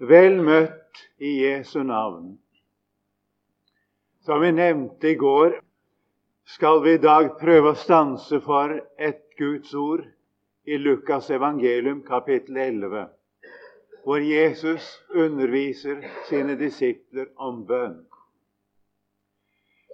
Vel 0.00 0.38
møtt 0.40 0.96
i 1.20 1.30
Jesu 1.42 1.82
navn. 1.84 2.38
Som 4.24 4.40
vi 4.40 4.48
nevnte 4.56 5.10
i 5.10 5.16
går, 5.20 5.58
skal 6.48 6.80
vi 6.86 6.94
i 6.96 7.00
dag 7.02 7.34
prøve 7.36 7.74
å 7.74 7.76
stanse 7.76 8.38
for 8.40 8.72
et 8.96 9.20
Guds 9.36 9.74
ord 9.76 10.06
i 10.64 10.78
Lukas 10.80 11.28
evangelium 11.36 12.00
kapittel 12.06 12.56
11, 12.56 13.10
hvor 14.06 14.24
Jesus 14.24 14.86
underviser 15.12 16.00
sine 16.30 16.56
disipler 16.56 17.28
om 17.36 17.60
bønn. 17.68 18.00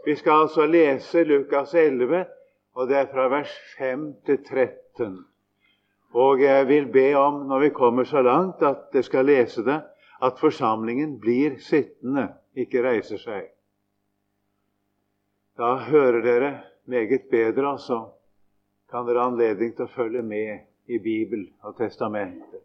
Vi 0.07 0.14
skal 0.14 0.45
altså 0.45 0.68
lese 0.70 1.27
Lukas 1.27 1.75
11, 1.75 2.23
og 2.79 2.86
det 2.86 3.00
er 3.00 3.11
fra 3.11 3.27
vers 3.34 3.59
5 3.75 4.07
til 4.23 4.38
13. 4.38 5.18
Og 6.14 6.46
jeg 6.46 6.70
vil 6.70 6.86
be 6.95 7.09
om, 7.18 7.43
når 7.50 7.66
vi 7.66 7.75
kommer 7.75 8.07
så 8.07 8.23
langt, 8.23 8.62
at 8.62 8.95
jeg 8.95 9.11
skal 9.11 9.27
lese 9.27 9.66
det, 9.66 9.80
at 10.23 10.39
forsamlingen 10.41 11.19
blir 11.21 11.59
sittende, 11.61 12.29
ikke 12.57 12.83
reiser 12.84 13.20
seg. 13.20 13.51
Da 15.57 15.77
hører 15.88 16.23
dere 16.24 16.52
meget 16.84 17.29
bedre, 17.30 17.73
og 17.73 17.80
så 17.80 17.98
kan 18.91 19.07
dere 19.09 19.24
ha 19.24 19.30
anledning 19.30 19.74
til 19.77 19.87
å 19.87 19.93
følge 19.93 20.23
med 20.23 20.93
i 20.93 20.98
Bibel 21.02 21.48
og 21.66 21.77
Testamentet. 21.80 22.62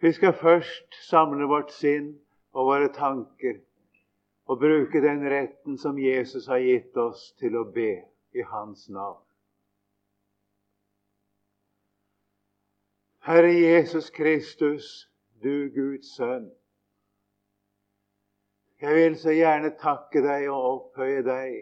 Vi 0.00 0.12
skal 0.16 0.32
først 0.32 0.96
samle 1.10 1.48
vårt 1.48 1.72
sinn 1.76 2.14
og 2.56 2.70
våre 2.70 2.88
tanker 2.94 3.60
og 4.50 4.58
bruke 4.58 5.02
den 5.04 5.20
retten 5.28 5.76
som 5.78 5.98
Jesus 6.00 6.48
har 6.48 6.62
gitt 6.64 6.96
oss 6.98 7.32
til 7.38 7.58
å 7.60 7.66
be 7.70 7.92
i 8.32 8.46
Hans 8.48 8.88
navn. 8.90 9.20
Herre 13.22 13.52
Jesus 13.52 14.10
Kristus, 14.10 15.08
du 15.42 15.68
Guds 15.74 16.14
sønn. 16.16 16.46
Jeg 18.80 18.96
vil 18.96 19.16
så 19.20 19.34
gjerne 19.36 19.74
takke 19.76 20.22
deg 20.24 20.46
og 20.48 20.68
opphøye 20.68 21.20
deg. 21.26 21.58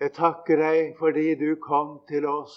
Jeg 0.00 0.14
takker 0.16 0.56
deg 0.56 0.94
fordi 0.96 1.34
du 1.42 1.50
kom 1.60 1.98
til 2.08 2.24
oss, 2.30 2.54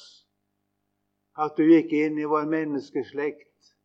at 1.35 1.59
du 1.59 1.67
gikk 1.67 1.91
inn 1.99 2.15
i 2.15 2.29
vår 2.31 2.47
menneskeslekt, 2.53 3.75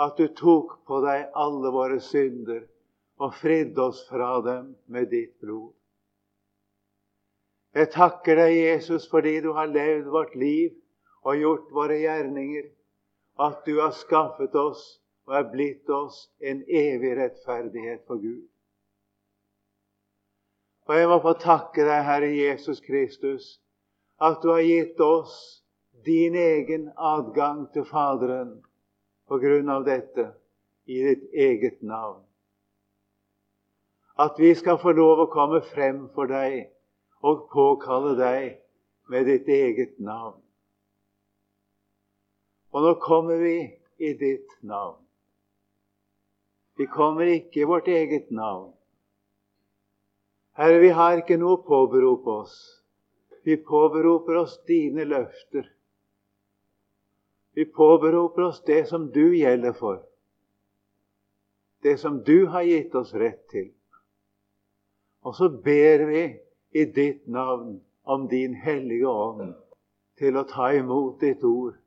at 0.00 0.16
du 0.16 0.32
tok 0.40 0.78
på 0.88 1.02
deg 1.04 1.28
alle 1.36 1.74
våre 1.76 2.00
synder 2.00 2.64
og 3.20 3.36
fridde 3.42 3.90
oss 3.90 4.00
fra 4.08 4.40
dem 4.48 4.72
med 4.88 5.12
ditt 5.12 5.36
blod. 5.44 5.74
Jeg 7.76 7.92
takker 7.92 8.40
deg, 8.40 8.56
Jesus, 8.56 9.04
fordi 9.12 9.36
du 9.44 9.52
har 9.52 9.68
levd 9.68 10.08
vårt 10.08 10.32
liv 10.32 10.72
og 11.26 11.40
gjort 11.40 11.72
våre 11.74 11.98
gjerninger, 11.98 12.68
at 13.42 13.64
du 13.66 13.80
har 13.80 13.94
skaffet 13.98 14.54
oss 14.56 14.84
og 15.26 15.34
er 15.40 15.48
blitt 15.50 15.90
oss 15.90 16.28
en 16.38 16.62
evig 16.62 17.16
rettferdighet 17.18 18.04
for 18.06 18.22
Gud. 18.22 18.46
Og 20.86 20.94
jeg 20.94 21.08
må 21.10 21.18
få 21.24 21.32
takke 21.42 21.82
deg, 21.82 22.04
Herre 22.06 22.30
Jesus 22.30 22.80
Kristus, 22.84 23.56
at 24.22 24.38
du 24.42 24.52
har 24.52 24.62
gitt 24.62 25.00
oss 25.02 25.34
din 26.06 26.38
egen 26.38 26.92
adgang 26.94 27.66
til 27.74 27.84
Faderen 27.90 28.54
på 29.26 29.40
grunn 29.42 29.68
av 29.72 29.82
dette 29.88 30.28
i 30.86 31.02
ditt 31.02 31.26
eget 31.34 31.82
navn. 31.82 32.22
At 34.16 34.38
vi 34.38 34.54
skal 34.54 34.78
få 34.78 34.94
lov 34.94 35.26
å 35.26 35.30
komme 35.34 35.60
frem 35.74 36.06
for 36.14 36.30
deg 36.30 36.70
og 37.26 37.48
påkalle 37.50 38.14
deg 38.16 38.60
med 39.10 39.26
ditt 39.26 39.50
eget 39.50 39.98
navn. 39.98 40.45
Og 42.76 42.84
nå 42.84 42.94
kommer 43.00 43.38
vi 43.40 43.56
i 44.04 44.12
ditt 44.20 44.50
navn. 44.60 44.98
Vi 46.76 46.84
kommer 46.92 47.30
ikke 47.32 47.62
i 47.62 47.68
vårt 47.68 47.86
eget 47.88 48.28
navn. 48.30 48.74
Herre, 50.60 50.82
vi 50.82 50.90
har 50.92 51.22
ikke 51.22 51.38
noe 51.40 51.56
å 51.56 51.62
påberope 51.64 52.34
oss. 52.42 52.56
Vi 53.48 53.56
påberoper 53.56 54.36
oss 54.42 54.58
dine 54.68 55.06
løfter. 55.08 55.70
Vi 57.56 57.64
påberoper 57.64 58.44
oss 58.50 58.60
det 58.68 58.82
som 58.90 59.08
du 59.12 59.24
gjelder 59.38 59.72
for. 59.72 60.02
Det 61.80 61.96
som 62.00 62.20
du 62.28 62.44
har 62.52 62.68
gitt 62.68 62.92
oss 62.94 63.14
rett 63.16 63.40
til. 63.48 63.70
Og 65.24 65.32
så 65.40 65.48
ber 65.48 66.04
vi 66.12 66.22
i 66.76 66.84
ditt 66.84 67.24
navn 67.24 67.78
om 68.04 68.28
din 68.28 68.52
hellige 68.52 69.08
ånd 69.08 69.56
til 70.20 70.36
å 70.36 70.44
ta 70.44 70.74
imot 70.76 71.24
ditt 71.24 71.40
ord 71.44 71.80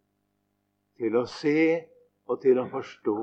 til 1.00 1.16
å 1.16 1.26
se 1.32 1.62
og 2.30 2.42
til 2.44 2.60
å 2.60 2.68
forstå. 2.70 3.20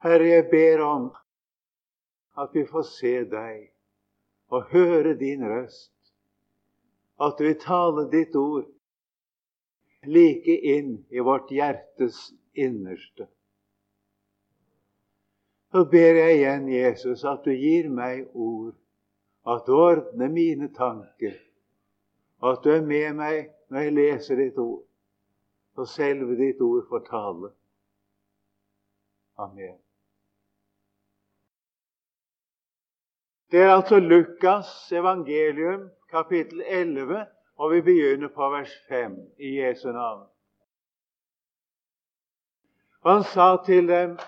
Herre, 0.00 0.28
jeg 0.30 0.46
ber 0.48 0.82
om 0.86 1.10
at 2.40 2.54
vi 2.56 2.64
får 2.64 2.86
se 2.88 3.14
deg 3.28 3.66
og 4.50 4.70
høre 4.72 5.12
din 5.20 5.44
røst. 5.44 5.92
At 7.20 7.36
du 7.36 7.44
vil 7.44 7.58
tale 7.60 8.06
ditt 8.08 8.36
ord 8.40 8.70
like 10.08 10.56
inn 10.72 10.94
i 11.12 11.20
vårt 11.20 11.52
hjertes 11.52 12.30
innerste. 12.56 13.28
Så 15.70 15.84
ber 15.92 16.16
jeg 16.18 16.38
igjen, 16.38 16.66
Jesus, 16.72 17.24
at 17.28 17.44
du 17.44 17.52
gir 17.52 17.90
meg 17.92 18.24
ord, 18.32 18.72
at 19.46 19.68
du 19.68 19.76
ordner 19.76 20.32
mine 20.32 20.70
tanker, 20.74 21.36
at 22.42 22.64
du 22.64 22.72
er 22.72 22.82
med 22.82 23.20
meg 23.20 23.52
når 23.70 23.86
jeg 23.86 23.92
leser 23.92 24.36
ditt 24.36 24.58
ord, 24.58 24.82
så 25.74 25.86
selve 25.86 26.34
ditt 26.38 26.60
ord 26.60 26.82
får 26.88 27.04
tale. 27.06 27.52
Amen. 29.38 29.78
Det 33.50 33.62
er 33.62 33.72
altså 33.74 33.98
Lukas 33.98 34.92
evangelium, 34.92 35.88
kapittel 36.10 36.62
11, 36.66 37.26
og 37.56 37.72
vi 37.72 37.80
begynner 37.80 38.28
på 38.28 38.50
vers 38.50 38.74
5 38.88 39.16
i 39.38 39.56
Jesu 39.60 39.88
navn. 39.92 40.26
Han 43.06 43.24
sa 43.24 43.56
til 43.66 43.88
dem 43.88 44.18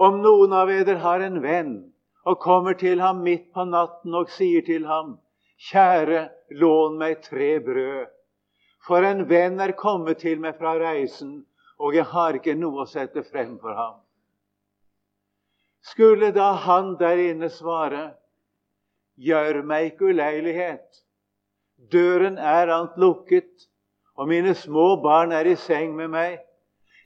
om 0.00 0.22
noen 0.24 0.52
av 0.56 0.70
eder 0.72 1.02
har 1.02 1.20
en 1.20 1.42
venn 1.42 1.74
og 2.24 2.40
kommer 2.40 2.78
til 2.80 3.00
ham 3.00 3.20
midt 3.26 3.50
på 3.52 3.66
natten 3.68 4.14
og 4.16 4.30
sier 4.32 4.64
til 4.64 4.86
ham 4.88 5.18
Kjære, 5.60 6.28
lån 6.56 6.96
meg 6.98 7.20
tre 7.22 7.58
brød. 7.60 8.08
For 8.86 9.04
en 9.04 9.26
venn 9.28 9.60
er 9.60 9.76
kommet 9.76 10.22
til 10.24 10.40
meg 10.40 10.56
fra 10.56 10.72
reisen, 10.80 11.42
og 11.78 11.94
jeg 11.94 12.08
har 12.08 12.38
ikke 12.38 12.56
noe 12.56 12.84
å 12.84 12.88
sette 12.88 13.24
frem 13.28 13.58
for 13.60 13.76
ham. 13.76 13.98
Skulle 15.84 16.30
da 16.32 16.52
han 16.64 16.94
der 17.00 17.20
inne 17.30 17.50
svare, 17.52 18.10
Gjør 19.20 19.58
meg 19.68 19.90
ikke 19.90 20.14
uleilighet. 20.14 21.02
Døren 21.92 22.38
er 22.38 22.70
ant 22.72 22.96
lukket, 22.96 23.66
og 24.16 24.30
mine 24.30 24.54
små 24.56 24.94
barn 25.02 25.34
er 25.36 25.48
i 25.50 25.58
seng 25.60 25.92
med 25.96 26.08
meg. 26.14 26.38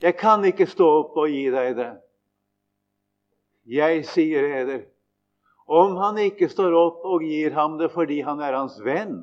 Jeg 0.02 0.14
kan 0.20 0.44
ikke 0.46 0.68
stå 0.70 0.86
opp 1.00 1.16
og 1.18 1.32
gi 1.32 1.48
deg 1.50 1.74
det. 1.78 1.90
Jeg 3.66 4.04
sier 4.06 4.46
eder, 4.60 4.84
om 5.66 5.96
han 5.96 6.18
ikke 6.20 6.48
står 6.52 6.74
opp 6.76 7.04
og 7.08 7.24
gir 7.24 7.54
ham 7.56 7.78
det 7.80 7.90
fordi 7.94 8.20
han 8.24 8.40
er 8.44 8.56
hans 8.56 8.76
venn, 8.84 9.22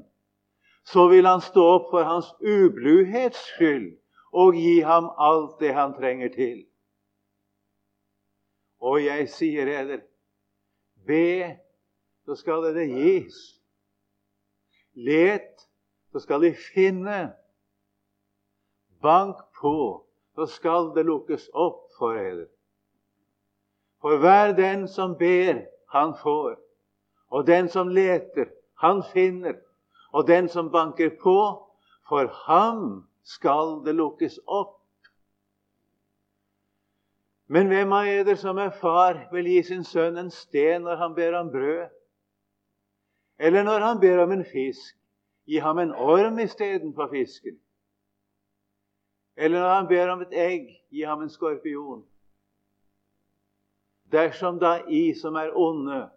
så 0.84 1.08
vil 1.12 1.28
han 1.30 1.42
stå 1.42 1.64
opp 1.78 1.90
for 1.92 2.08
hans 2.08 2.32
ubluhets 2.42 3.42
skyld 3.54 3.92
og 4.32 4.56
gi 4.58 4.80
ham 4.82 5.12
alt 5.22 5.60
det 5.62 5.74
han 5.78 5.94
trenger 5.94 6.32
til. 6.34 6.64
Og 8.82 9.04
jeg 9.04 9.28
sier 9.30 9.70
eder, 9.70 10.02
be, 11.06 11.58
så 12.26 12.38
skal 12.40 12.66
det 12.74 12.88
gis. 12.90 13.38
Let, 14.98 15.68
så 16.12 16.20
skal 16.24 16.42
de 16.42 16.56
finne. 16.56 17.20
Bank 19.02 19.38
på, 19.62 20.02
så 20.36 20.48
skal 20.50 20.92
det 20.96 21.06
lukkes 21.06 21.48
opp 21.54 21.92
for 22.00 22.18
eder. 22.18 22.50
For 24.02 24.18
hver 24.18 24.56
den 24.58 24.88
som 24.90 25.14
ber, 25.18 25.62
han 25.92 26.16
får. 26.24 26.56
Og 27.32 27.48
den 27.48 27.70
som 27.70 27.90
leter, 27.90 28.46
han 28.80 29.04
finner. 29.14 29.60
Og 30.12 30.28
den 30.28 30.50
som 30.50 30.72
banker 30.72 31.10
på, 31.24 31.38
for 32.08 32.28
ham 32.48 33.08
skal 33.24 33.82
det 33.86 33.96
lukkes 33.96 34.40
opp. 34.48 34.78
Men 37.52 37.68
hvem 37.68 37.94
av 37.94 38.08
eder 38.08 38.36
som 38.40 38.60
er 38.64 38.72
far, 38.80 39.26
vil 39.32 39.48
gi 39.52 39.64
sin 39.68 39.84
sønn 39.84 40.20
en 40.20 40.32
sten 40.32 40.86
når 40.88 41.00
han 41.02 41.16
ber 41.16 41.36
om 41.40 41.52
brød? 41.52 41.90
Eller 43.40 43.64
når 43.68 43.80
han 43.80 44.00
ber 44.00 44.24
om 44.24 44.32
en 44.32 44.46
fisk, 44.46 44.96
gi 45.50 45.60
ham 45.60 45.80
en 45.80 45.92
orm 45.92 46.40
istedenfor 46.40 47.10
fisken? 47.12 47.58
Eller 49.36 49.60
når 49.60 49.74
han 49.74 49.88
ber 49.88 50.14
om 50.14 50.22
et 50.22 50.36
egg, 50.38 50.70
gi 50.92 51.04
ham 51.04 51.24
en 51.26 51.30
skorpion? 51.32 52.06
Dersom 54.12 54.60
da 54.60 54.80
I 54.88 55.14
som 55.14 55.36
er 55.36 55.54
onde, 55.56 56.10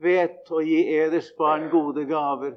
vet 0.00 0.50
å 0.50 0.62
gi 0.64 0.80
eders 0.96 1.30
barn 1.38 1.68
gode 1.72 2.06
gaver, 2.08 2.56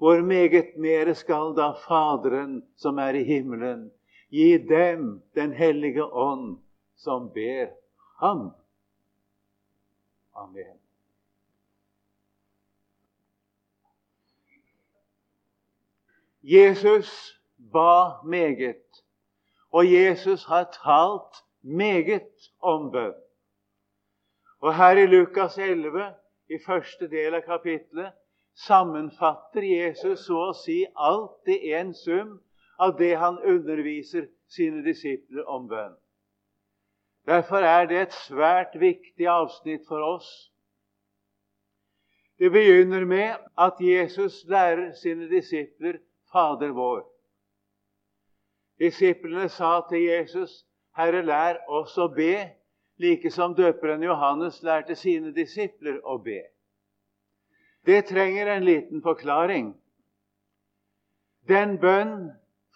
hvor 0.00 0.22
meget 0.24 0.76
mere 0.80 1.14
skal 1.14 1.52
da 1.56 1.74
Faderen 1.84 2.62
som 2.80 2.98
er 2.98 3.18
i 3.20 3.24
himmelen, 3.24 3.90
gi 4.32 4.56
dem 4.58 5.22
Den 5.34 5.52
hellige 5.52 6.04
ånd, 6.04 6.58
som 6.96 7.28
ber 7.34 7.74
ham. 8.20 8.50
Amen. 10.34 10.76
Jesus 16.42 17.40
ba 17.72 18.22
meget, 18.24 19.04
og 19.72 19.92
Jesus 19.92 20.44
har 20.44 20.64
talt 20.72 21.44
meget 21.60 22.52
om 22.60 22.88
bønn. 22.92 23.18
Og 24.60 24.76
her 24.76 24.98
i 25.00 25.06
Lukas 25.06 25.58
11, 25.58 26.14
i 26.50 26.58
første 26.66 27.08
del 27.08 27.34
av 27.34 27.46
kapittelet, 27.46 28.12
sammenfatter 28.66 29.64
Jesus 29.64 30.26
så 30.26 30.40
å 30.50 30.56
si 30.56 30.82
alt 30.96 31.48
i 31.48 31.72
én 31.72 31.94
sum 31.96 32.36
av 32.80 32.96
det 32.98 33.14
han 33.20 33.38
underviser 33.38 34.28
sine 34.50 34.82
disipler 34.84 35.48
om 35.48 35.68
bønn. 35.70 35.94
Derfor 37.28 37.64
er 37.64 37.86
det 37.86 37.98
et 38.00 38.16
svært 38.26 38.76
viktig 38.80 39.28
avsnitt 39.28 39.86
for 39.88 40.02
oss. 40.04 40.28
Det 42.40 42.50
begynner 42.52 43.04
med 43.04 43.36
at 43.56 43.80
Jesus 43.80 44.42
lærer 44.48 44.92
sine 44.96 45.28
disipler 45.28 46.00
Fader 46.32 46.72
vår. 46.72 47.04
Disiplene 48.80 49.48
sa 49.48 49.80
til 49.88 50.02
Jesus, 50.08 50.64
'Herre, 50.96 51.22
lær 51.22 51.60
oss 51.68 51.98
å 51.98 52.08
be', 52.08 52.59
like 53.00 53.30
som 53.30 53.54
døperen 53.54 54.02
Johannes 54.02 54.62
lærte 54.62 54.96
sine 54.96 55.32
disipler 55.32 56.00
å 56.04 56.18
be. 56.20 56.42
Det 57.86 58.02
trenger 58.10 58.46
en 58.46 58.64
liten 58.64 59.00
forklaring. 59.02 59.72
Den 61.48 61.78
bønn, 61.80 62.30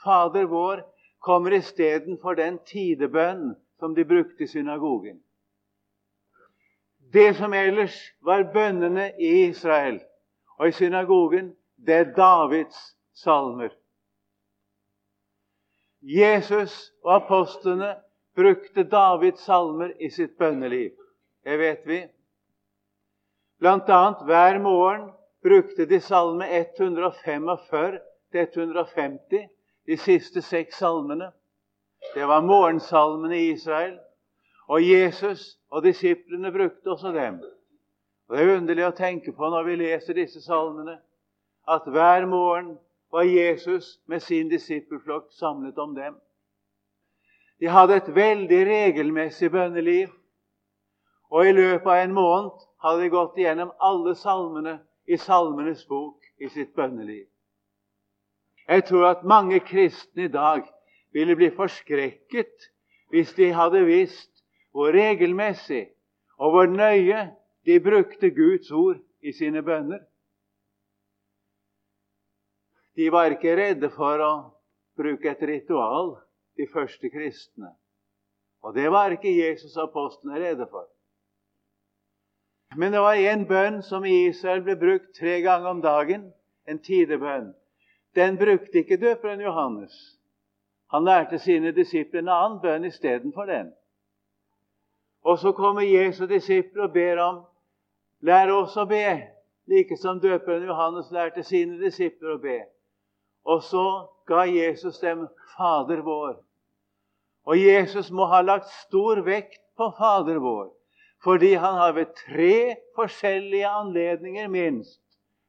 Fader 0.05 0.49
vår, 0.49 0.81
kommer 1.21 1.53
istedenfor 1.57 2.37
den 2.41 2.59
tidebønn 2.69 3.53
som 3.79 3.95
de 3.95 4.05
brukte 4.05 4.45
i 4.45 4.49
synagogen. 4.49 5.21
Det 7.13 7.37
som 7.37 7.53
ellers 7.55 7.95
var 8.25 8.49
bønnene 8.53 9.11
i 9.21 9.49
Israel 9.49 10.01
og 10.59 10.69
i 10.69 10.73
synagogen, 10.73 11.53
det 11.77 11.95
er 11.95 12.13
Davids 12.17 12.97
salmer. 13.13 13.71
Jesus 16.01 16.93
og 17.05 17.15
apostlene 17.21 17.95
brukte 18.37 18.83
Davids 18.83 19.45
salmer 19.45 20.03
i 20.03 20.11
sitt 20.11 20.39
bønneliv. 20.39 20.93
Det 21.45 21.59
vet 21.59 21.87
vi. 21.87 22.01
Blant 23.61 23.89
annet 23.89 24.25
hver 24.27 24.59
morgen 24.59 25.11
brukte 25.45 25.87
de 25.87 26.01
salme 26.01 26.49
145 26.49 27.99
til 28.33 28.41
150, 28.41 29.49
de 29.87 29.97
siste 29.97 30.43
seks 30.43 30.79
salmene. 30.83 31.31
Det 32.15 32.29
var 32.29 32.41
morgensalmene 32.41 33.39
i 33.39 33.51
Israel. 33.53 33.99
Og 34.69 34.81
Jesus 34.89 35.59
og 35.71 35.83
disiplene 35.85 36.53
brukte 36.53 36.91
også 36.91 37.13
dem. 37.13 37.43
Og 38.29 38.37
Det 38.37 38.45
er 38.45 38.57
underlig 38.57 38.87
å 38.87 38.97
tenke 38.97 39.33
på 39.33 39.49
når 39.53 39.67
vi 39.69 39.77
leser 39.77 40.17
disse 40.17 40.41
salmene, 40.41 40.97
at 41.69 41.85
hver 41.89 42.27
morgen 42.27 42.79
var 43.13 43.23
Jesus 43.29 44.01
med 44.07 44.21
sin 44.21 44.49
disippelflokk 44.49 45.33
samlet 45.33 45.79
om 45.79 45.95
dem. 45.95 46.17
De 47.65 47.71
hadde 47.73 47.97
et 47.97 48.09
veldig 48.13 48.59
regelmessig 48.69 49.49
bønneliv. 49.49 50.11
Og 51.33 51.47
i 51.49 51.53
løpet 51.57 51.87
av 51.89 52.01
en 52.03 52.11
måned 52.13 52.65
hadde 52.85 53.01
de 53.01 53.13
gått 53.15 53.39
igjennom 53.41 53.71
alle 53.81 54.13
salmene 54.21 54.75
i 55.09 55.17
Salmenes 55.17 55.87
bok 55.89 56.27
i 56.45 56.51
sitt 56.53 56.75
bønneliv. 56.77 57.25
Jeg 58.69 58.85
tror 58.85 59.07
at 59.09 59.25
mange 59.25 59.63
kristne 59.65 60.27
i 60.27 60.33
dag 60.35 60.67
ville 61.17 61.37
bli 61.41 61.49
forskrekket 61.57 62.69
hvis 63.15 63.33
de 63.39 63.49
hadde 63.57 63.81
visst 63.89 64.45
hvor 64.77 64.93
regelmessig 64.93 65.87
og 66.37 66.53
hvor 66.53 66.69
nøye 66.69 67.31
de 67.65 67.79
brukte 67.81 68.29
Guds 68.37 68.69
ord 68.77 69.01
i 69.25 69.33
sine 69.33 69.65
bønner. 69.65 70.05
De 73.01 73.09
var 73.09 73.33
ikke 73.33 73.57
redde 73.57 73.89
for 73.97 74.21
å 74.21 74.33
bruke 75.01 75.33
et 75.33 75.49
ritual 75.49 76.19
de 76.57 76.67
første 76.73 77.11
kristne. 77.11 77.75
Og 78.63 78.75
det 78.75 78.91
var 78.91 79.11
ikke 79.13 79.47
Jesus 79.47 79.77
og 79.77 79.91
apostlene 79.91 80.41
redde 80.41 80.67
for. 80.71 80.89
Men 82.77 82.93
det 82.93 83.01
var 83.01 83.13
en 83.13 83.47
bønn 83.47 83.83
som 83.83 84.05
i 84.05 84.27
Israel 84.29 84.63
ble 84.65 84.77
brukt 84.77 85.13
tre 85.19 85.41
ganger 85.45 85.69
om 85.71 85.83
dagen, 85.83 86.33
en 86.69 86.81
tidebønn. 86.83 87.53
Den 88.15 88.39
brukte 88.39 88.79
ikke 88.79 88.97
døperen 88.97 89.41
Johannes. 89.41 89.95
Han 90.91 91.05
lærte 91.05 91.39
sine 91.39 91.73
disipler 91.73 92.23
en 92.23 92.29
annen 92.29 92.61
bønn 92.63 92.85
istedenfor 92.85 93.47
den. 93.47 93.73
Og 95.25 95.39
så 95.39 95.53
kommer 95.53 95.83
Jesu 95.83 96.27
disipler 96.27 96.83
og 96.83 96.93
ber 96.93 97.19
om 97.19 97.45
Lær 98.25 98.49
oss 98.55 98.77
å 98.81 98.87
be, 98.89 99.05
like 99.69 99.97
som 100.01 100.21
døperen 100.21 100.65
Johannes 100.65 101.11
lærte 101.13 101.43
sine 101.45 101.77
disipler 101.77 102.39
å 102.39 102.41
be. 102.41 102.63
Og 103.45 103.61
så 103.63 103.85
ga 104.27 104.45
Jesus 104.49 104.99
dem 105.01 105.27
Fader 105.57 106.03
vår. 106.07 106.37
Og 107.45 107.61
Jesus 107.61 108.11
må 108.11 108.27
ha 108.31 108.41
lagt 108.41 108.71
stor 108.87 109.21
vekt 109.27 109.61
på 109.77 109.91
Fader 109.99 110.41
vår, 110.41 110.71
fordi 111.25 111.55
han 111.55 111.75
har 111.81 111.93
ved 111.97 112.15
tre 112.27 112.77
forskjellige 112.97 113.69
anledninger 113.69 114.49
minst 114.49 115.01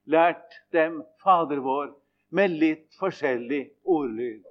lært 0.06 0.60
dem 0.74 1.04
Fader 1.24 1.64
vår 1.64 1.94
med 2.36 2.52
litt 2.60 2.92
forskjellig 3.00 3.64
ordlyd. 3.84 4.44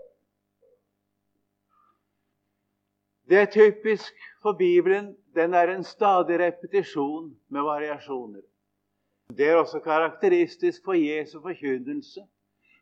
Det 3.28 3.38
er 3.40 3.52
typisk 3.52 4.12
for 4.42 4.52
Bibelen. 4.52 5.14
Den 5.34 5.54
er 5.54 5.72
en 5.72 5.84
stadig 5.84 6.38
repetisjon 6.38 7.32
med 7.48 7.62
variasjoner. 7.62 8.42
Det 9.32 9.48
er 9.48 9.56
også 9.56 9.80
karakteristisk 9.80 10.84
for 10.84 10.92
Jesu 10.92 11.40
forkynnelse, 11.42 12.26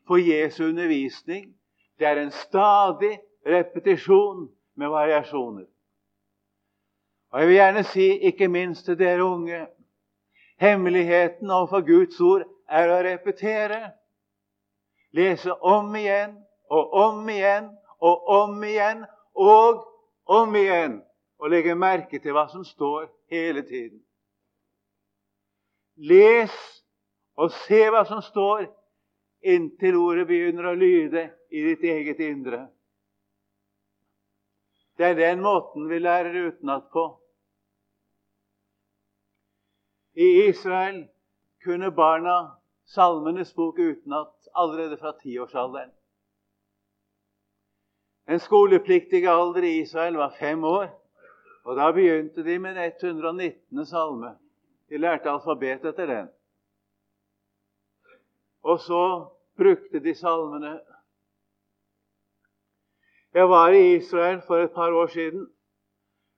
for 0.06 0.16
Jesu 0.16 0.64
undervisning. 0.64 1.54
Det 1.98 2.06
er 2.06 2.22
en 2.22 2.30
stadig 2.30 3.20
repetisjon 3.46 4.48
med 4.74 4.88
variasjoner. 4.88 5.64
Og 7.30 7.40
Jeg 7.40 7.48
vil 7.48 7.54
gjerne 7.54 7.84
si, 7.84 8.08
ikke 8.18 8.48
minst 8.48 8.84
til 8.84 8.98
dere 8.98 9.24
unge 9.24 9.66
Hemmeligheten 10.62 11.50
overfor 11.50 11.80
Guds 11.80 12.20
ord 12.20 12.42
er 12.70 12.90
å 12.92 13.00
repetere. 13.02 13.80
Lese 15.10 15.54
om 15.58 15.94
igjen 15.98 16.36
og 16.70 16.92
om 16.94 17.28
igjen 17.28 17.66
og 17.98 18.28
om 18.30 18.62
igjen 18.62 19.02
og 19.34 19.82
om 20.30 20.54
igjen. 20.54 21.00
Og 21.42 21.50
legge 21.50 21.74
merke 21.74 22.20
til 22.22 22.36
hva 22.36 22.46
som 22.52 22.62
står 22.64 23.08
hele 23.32 23.64
tiden. 23.66 23.98
Les 25.98 26.54
og 27.34 27.50
se 27.64 27.82
hva 27.90 28.04
som 28.06 28.22
står 28.22 28.68
inntil 29.42 29.96
ordet 29.98 30.26
begynner 30.26 30.70
å 30.70 30.78
lyde 30.78 31.26
i 31.50 31.62
ditt 31.66 31.82
eget 31.82 32.20
indre. 32.22 32.66
Det 34.96 35.08
er 35.10 35.18
den 35.18 35.42
måten 35.42 35.88
vi 35.90 35.98
lærer 35.98 36.48
utenat 36.48 36.90
på. 36.92 37.06
I 40.14 40.28
Israel 40.48 41.06
kunne 41.64 41.90
barna 41.90 42.58
Salmenes 42.84 43.54
bok 43.54 43.78
utenat 43.78 44.48
allerede 44.52 44.98
fra 45.00 45.12
tiårsalderen. 45.12 45.90
Den 48.26 48.40
skolepliktige 48.40 49.30
alder 49.30 49.62
i 49.62 49.78
Israel 49.80 50.16
var 50.16 50.36
fem 50.38 50.64
år. 50.64 50.90
og 51.64 51.76
Da 51.76 51.90
begynte 51.92 52.42
de 52.42 52.58
med 52.58 52.76
den 52.76 52.92
119. 53.00 53.86
salme. 53.86 54.36
De 54.88 54.98
lærte 54.98 55.30
alfabetet 55.30 55.88
etter 55.94 56.06
den. 56.06 56.28
Og 58.62 58.80
så 58.80 59.26
brukte 59.56 60.00
de 60.04 60.14
salmene. 60.14 60.80
Jeg 63.34 63.48
var 63.48 63.68
i 63.68 63.96
Israel 63.96 64.40
for 64.46 64.56
et 64.56 64.70
par 64.70 64.92
år 64.92 65.06
siden. 65.06 65.48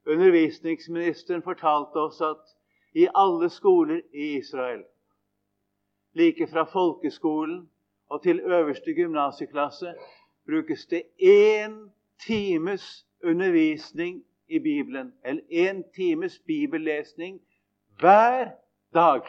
Undervisningsministeren 0.06 1.42
fortalte 1.42 1.96
oss 1.96 2.20
at 2.20 2.42
i 2.94 3.08
alle 3.14 3.48
skoler 3.50 4.00
i 4.14 4.36
Israel, 4.36 4.84
like 6.12 6.46
fra 6.46 6.64
folkeskolen 6.64 7.70
og 8.10 8.22
til 8.22 8.40
øverste 8.40 8.94
gymnasieklasse, 8.94 9.94
brukes 10.46 10.86
det 10.86 11.02
én 11.22 11.90
times 12.26 13.06
undervisning 13.24 14.24
i 14.48 14.58
Bibelen, 14.58 15.14
eller 15.24 15.42
én 15.42 15.94
times 15.96 16.38
bibellesning 16.46 17.40
hver 17.98 18.50
dag. 18.94 19.22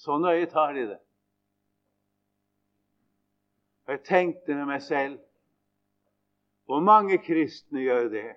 Så 0.00 0.16
nøye 0.18 0.46
tar 0.48 0.72
de 0.72 0.86
det. 0.88 0.98
Og 3.84 3.92
jeg 3.92 4.04
tenkte 4.04 4.54
med 4.54 4.64
meg 4.70 4.82
selv 4.82 5.18
Hvor 6.64 6.80
mange 6.80 7.18
kristne 7.18 7.82
gjør 7.82 8.08
det? 8.08 8.28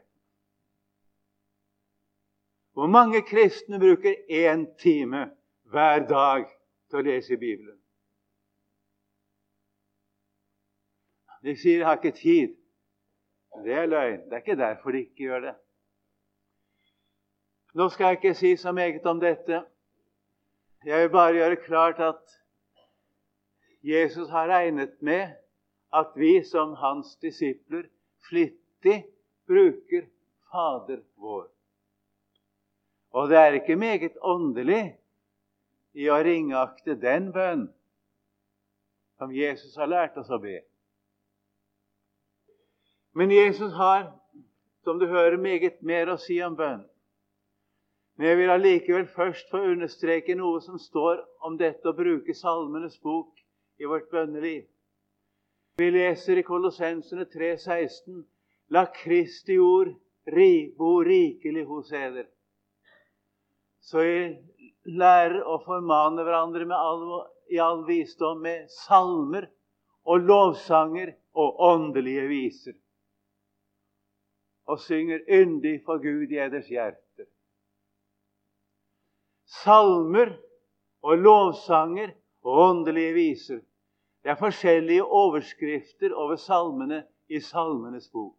Hvor 2.73 2.87
mange 2.87 3.21
kristne 3.21 3.79
bruker 3.79 4.15
én 4.29 4.65
time 4.81 5.27
hver 5.69 6.07
dag 6.09 6.47
til 6.89 6.99
å 6.99 7.05
lese 7.05 7.37
Bibelen? 7.37 7.77
De 11.43 11.55
sier 11.55 11.77
'jeg 11.77 11.85
har 11.85 11.95
ikke 11.95 12.17
tid'. 12.17 12.57
Det 13.63 13.73
er 13.73 13.85
løgn. 13.85 14.23
Det 14.25 14.33
er 14.33 14.37
ikke 14.37 14.55
derfor 14.55 14.91
de 14.91 14.99
ikke 14.99 15.23
gjør 15.27 15.39
det. 15.39 15.55
Nå 17.73 17.89
skal 17.89 18.05
jeg 18.05 18.11
ikke 18.11 18.33
si 18.33 18.55
så 18.57 18.71
meget 18.71 19.05
om 19.05 19.19
dette. 19.19 19.65
Jeg 20.85 21.01
vil 21.01 21.09
bare 21.09 21.33
gjøre 21.33 21.55
klart 21.55 21.99
at 21.99 22.39
Jesus 23.83 24.29
har 24.29 24.47
regnet 24.47 24.91
med 24.99 25.31
at 25.93 26.11
vi 26.15 26.43
som 26.43 26.73
hans 26.75 27.15
disipler 27.23 27.85
flittig 28.27 29.05
bruker 29.47 30.09
Fader 30.51 30.99
vår. 31.15 31.47
Og 33.11 33.29
det 33.29 33.37
er 33.37 33.57
ikke 33.61 33.75
meget 33.79 34.17
åndelig 34.21 34.97
i 35.93 36.09
å 36.11 36.19
ringakte 36.25 36.99
den 36.99 37.31
bønn 37.31 37.67
som 39.21 39.31
Jesus 39.31 39.77
har 39.79 39.87
lært 39.87 40.17
oss 40.19 40.31
å 40.33 40.41
be. 40.41 40.59
Men 43.13 43.31
Jesus 43.31 43.71
har, 43.77 44.09
som 44.83 44.99
du 44.99 45.07
hører, 45.07 45.37
meget 45.37 45.79
mer 45.81 46.11
å 46.11 46.19
si 46.19 46.41
om 46.43 46.57
bønn. 46.59 46.83
Men 48.23 48.29
jeg 48.29 48.37
vil 48.37 48.51
allikevel 48.53 49.07
først 49.11 49.49
få 49.51 49.59
understreke 49.67 50.31
noe 50.39 50.61
som 50.63 50.77
står 50.79 51.17
om 51.43 51.57
dette 51.59 51.89
å 51.91 51.95
bruke 51.97 52.31
Salmenes 52.31 52.95
bok 53.03 53.41
i 53.83 53.89
vårt 53.91 54.05
bønneliv. 54.15 54.61
Vi 55.75 55.89
leser 55.91 56.39
i 56.39 56.45
Kolossensene 56.47 57.25
3,16.: 57.33 58.21
La 58.71 58.85
Kristi 58.95 59.59
ord 59.59 59.91
bo 60.79 60.93
rikelig 61.03 61.65
hos 61.67 61.91
eder. 61.91 62.31
Så 63.91 64.07
vi 64.07 64.15
lærer 64.85 65.43
å 65.43 65.59
formane 65.67 66.23
hverandre 66.23 66.79
all, 66.79 67.05
i 67.51 67.59
all 67.59 67.83
visdom 67.83 68.39
med 68.47 68.71
salmer 68.87 69.51
og 70.07 70.23
lovsanger 70.31 71.17
og 71.35 71.59
åndelige 71.59 72.27
viser. 72.31 72.79
Og 74.71 74.79
synger 74.79 75.27
yndig 75.27 75.81
for 75.83 75.99
Gud 75.99 76.31
i 76.31 76.39
eders 76.39 76.71
hjerter 76.71 77.02
salmer 79.61 80.33
og 81.03 81.17
lovsanger 81.17 82.13
og 82.43 82.59
åndelige 82.69 83.13
viser. 83.13 83.59
Det 84.23 84.31
er 84.31 84.39
forskjellige 84.39 85.03
overskrifter 85.03 86.13
over 86.15 86.35
salmene 86.35 87.03
i 87.29 87.39
Salmenes 87.39 88.09
bok. 88.13 88.37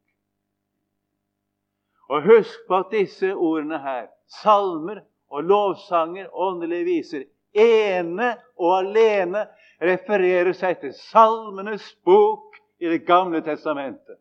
Og 2.08 2.22
husk 2.22 2.66
på 2.68 2.76
at 2.76 2.92
disse 2.92 3.34
ordene 3.34 3.78
her, 3.78 4.06
salmer 4.42 5.00
og 5.28 5.44
lovsanger 5.44 6.26
og 6.26 6.46
åndelige 6.48 6.84
viser, 6.84 7.24
ene 7.54 8.34
og 8.58 8.78
alene 8.78 9.46
refererer 9.82 10.52
seg 10.56 10.80
til 10.80 10.92
Salmenes 10.96 11.86
bok 12.04 12.56
i 12.80 12.88
Det 12.88 13.06
gamle 13.06 13.40
testamentet. 13.40 14.18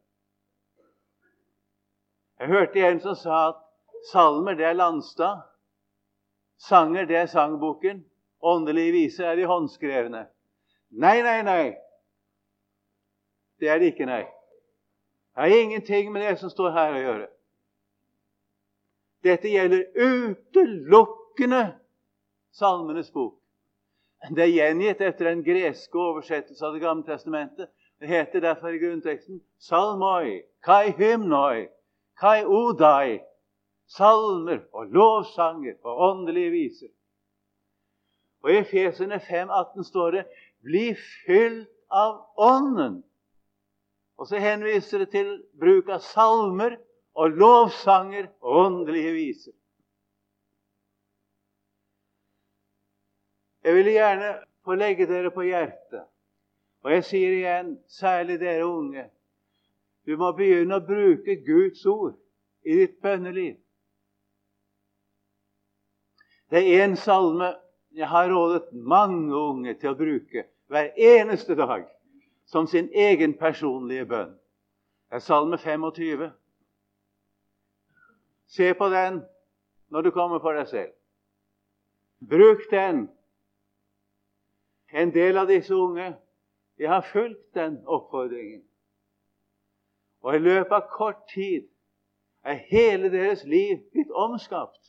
Jeg 2.39 2.47
hørte 2.47 2.79
en 2.79 2.99
som 2.99 3.15
sa 3.15 3.47
at 3.49 3.59
salmer, 4.11 4.53
det 4.53 4.65
er 4.65 4.73
Landstad. 4.73 5.41
Sanger, 6.57 7.05
det 7.05 7.15
er 7.17 7.25
sangboken. 7.25 8.05
Åndelige 8.43 8.91
viser 8.91 9.25
er 9.25 9.35
de 9.35 9.45
håndskrevne. 9.47 10.25
Nei, 10.91 11.21
nei, 11.23 11.41
nei. 11.43 11.73
Det 13.59 13.69
er 13.69 13.79
det 13.79 13.93
ikke, 13.93 14.05
nei. 14.05 14.23
Det 15.33 15.41
har 15.41 15.55
ingenting 15.61 16.11
med 16.11 16.21
det 16.21 16.35
som 16.39 16.51
står 16.51 16.73
her 16.75 16.93
å 16.93 17.03
gjøre. 17.03 17.29
Dette 19.23 19.49
gjelder 19.49 19.85
utelukkende 19.95 21.63
Salmenes 22.53 23.09
bok. 23.11 23.39
Det 24.29 24.43
er 24.43 24.51
gjengitt 24.51 25.01
etter 25.01 25.31
den 25.31 25.41
greske 25.43 25.99
oversettelse 25.99 26.65
av 26.65 26.75
Det 26.75 26.83
gamle 26.83 27.07
testamentet. 27.07 27.71
Det 27.99 28.07
heter 28.07 28.43
derfor 28.43 28.75
i 28.75 28.79
grunnteksten 28.79 29.41
Salmoi, 29.59 30.43
kai 30.63 30.91
hymnoi, 30.91 31.69
kai 32.19 32.43
odai, 32.45 33.23
salmer 33.87 34.63
og 34.73 34.91
lovsanger 34.93 35.75
og 35.83 36.01
åndelige 36.09 36.51
viser. 36.51 36.91
Og 38.43 38.51
I 38.51 38.57
Efesene 38.59 39.19
5,18 39.23 39.83
står 39.83 40.11
det 40.11 40.25
'bli 40.63 40.95
fylt 41.25 41.69
av 41.91 42.25
Ånden'. 42.37 43.03
Og 44.17 44.27
så 44.27 44.37
henviser 44.37 44.97
det 44.97 45.09
til 45.09 45.43
bruk 45.59 45.89
av 45.89 45.99
salmer 45.99 46.77
og 47.15 47.29
lovsanger 47.29 48.27
og 48.41 48.65
åndelige 48.65 49.13
viser. 49.13 49.53
Jeg 53.63 53.75
ville 53.75 53.91
gjerne 53.91 54.33
få 54.65 54.75
legge 54.75 55.07
dere 55.07 55.31
på 55.31 55.41
hjertet, 55.41 56.03
og 56.83 56.91
jeg 56.91 57.03
sier 57.03 57.31
igjen, 57.31 57.77
særlig 57.87 58.39
dere 58.39 58.65
unge 58.67 59.09
Du 60.05 60.17
må 60.19 60.33
begynne 60.35 60.75
å 60.75 60.83
bruke 60.83 61.37
Guds 61.45 61.85
ord 61.87 62.17
i 62.67 62.75
ditt 62.75 62.97
bønneliv. 63.01 63.62
Det 66.53 66.75
er 66.75 66.83
en 66.83 66.95
salme 66.95 67.55
jeg 67.97 68.07
har 68.07 68.29
rådet 68.29 68.73
mange 68.73 69.35
unge 69.35 69.73
til 69.73 69.89
å 69.89 69.97
bruke 69.97 70.43
hver 70.69 70.91
eneste 71.01 71.55
dag 71.57 71.87
som 72.45 72.67
sin 72.69 72.91
egen 72.93 73.33
personlige 73.39 74.05
bønn. 74.05 74.35
Det 75.09 75.17
er 75.17 75.23
Salme 75.25 75.57
25. 75.57 76.27
Se 78.53 78.69
på 78.77 78.89
den 78.93 79.23
når 79.89 80.05
du 80.05 80.11
kommer 80.13 80.43
for 80.45 80.53
deg 80.53 80.69
selv. 80.69 80.93
Bruk 82.29 82.69
den. 82.69 83.07
En 84.93 85.09
del 85.13 85.41
av 85.41 85.49
disse 85.49 85.73
unge 85.73 86.11
de 86.77 86.85
har 86.85 87.01
fulgt 87.01 87.49
den 87.57 87.81
oppfordringen. 87.85 88.61
Og 90.21 90.37
i 90.37 90.45
løpet 90.45 90.77
av 90.77 90.85
kort 90.93 91.25
tid 91.33 91.65
er 92.45 92.61
hele 92.69 93.09
deres 93.09 93.41
liv 93.41 93.81
blitt 93.89 94.13
omskapt 94.13 94.82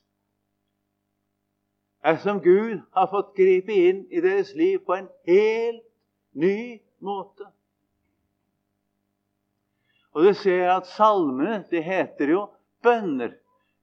er 2.05 2.39
Gud 2.39 2.81
har 2.93 3.07
fått 3.07 3.37
gripe 3.37 3.73
inn 3.73 4.05
i 4.11 4.21
deres 4.21 4.55
liv 4.55 4.79
på 4.85 4.95
en 4.95 5.09
helt 5.27 5.85
ny 6.33 6.81
måte. 7.01 7.47
Og 10.13 10.25
du 10.25 10.35
ser 10.35 10.69
at 10.71 10.87
salmene 10.87 11.65
det 11.71 11.83
heter 11.85 12.29
jo 12.31 12.43
bønner. 12.83 13.33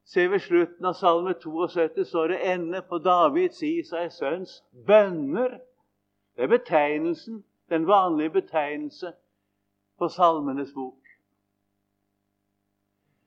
Se 0.05 0.27
ved 0.29 0.39
slutten 0.39 0.85
av 0.85 0.93
Salme 0.93 1.33
72 1.33 2.05
står 2.07 2.27
det 2.27 2.39
'ende 2.51 2.81
på 2.81 2.97
Davids 2.97 3.61
Isais 3.63 4.13
sønns 4.13 4.63
bønner'. 4.87 5.59
Det 6.35 6.43
er 6.43 6.47
betegnelsen, 6.47 7.43
den 7.69 7.87
vanlige 7.87 8.29
betegnelse 8.29 9.13
på 9.97 10.07
Salmenes 10.07 10.73
bok. 10.73 10.97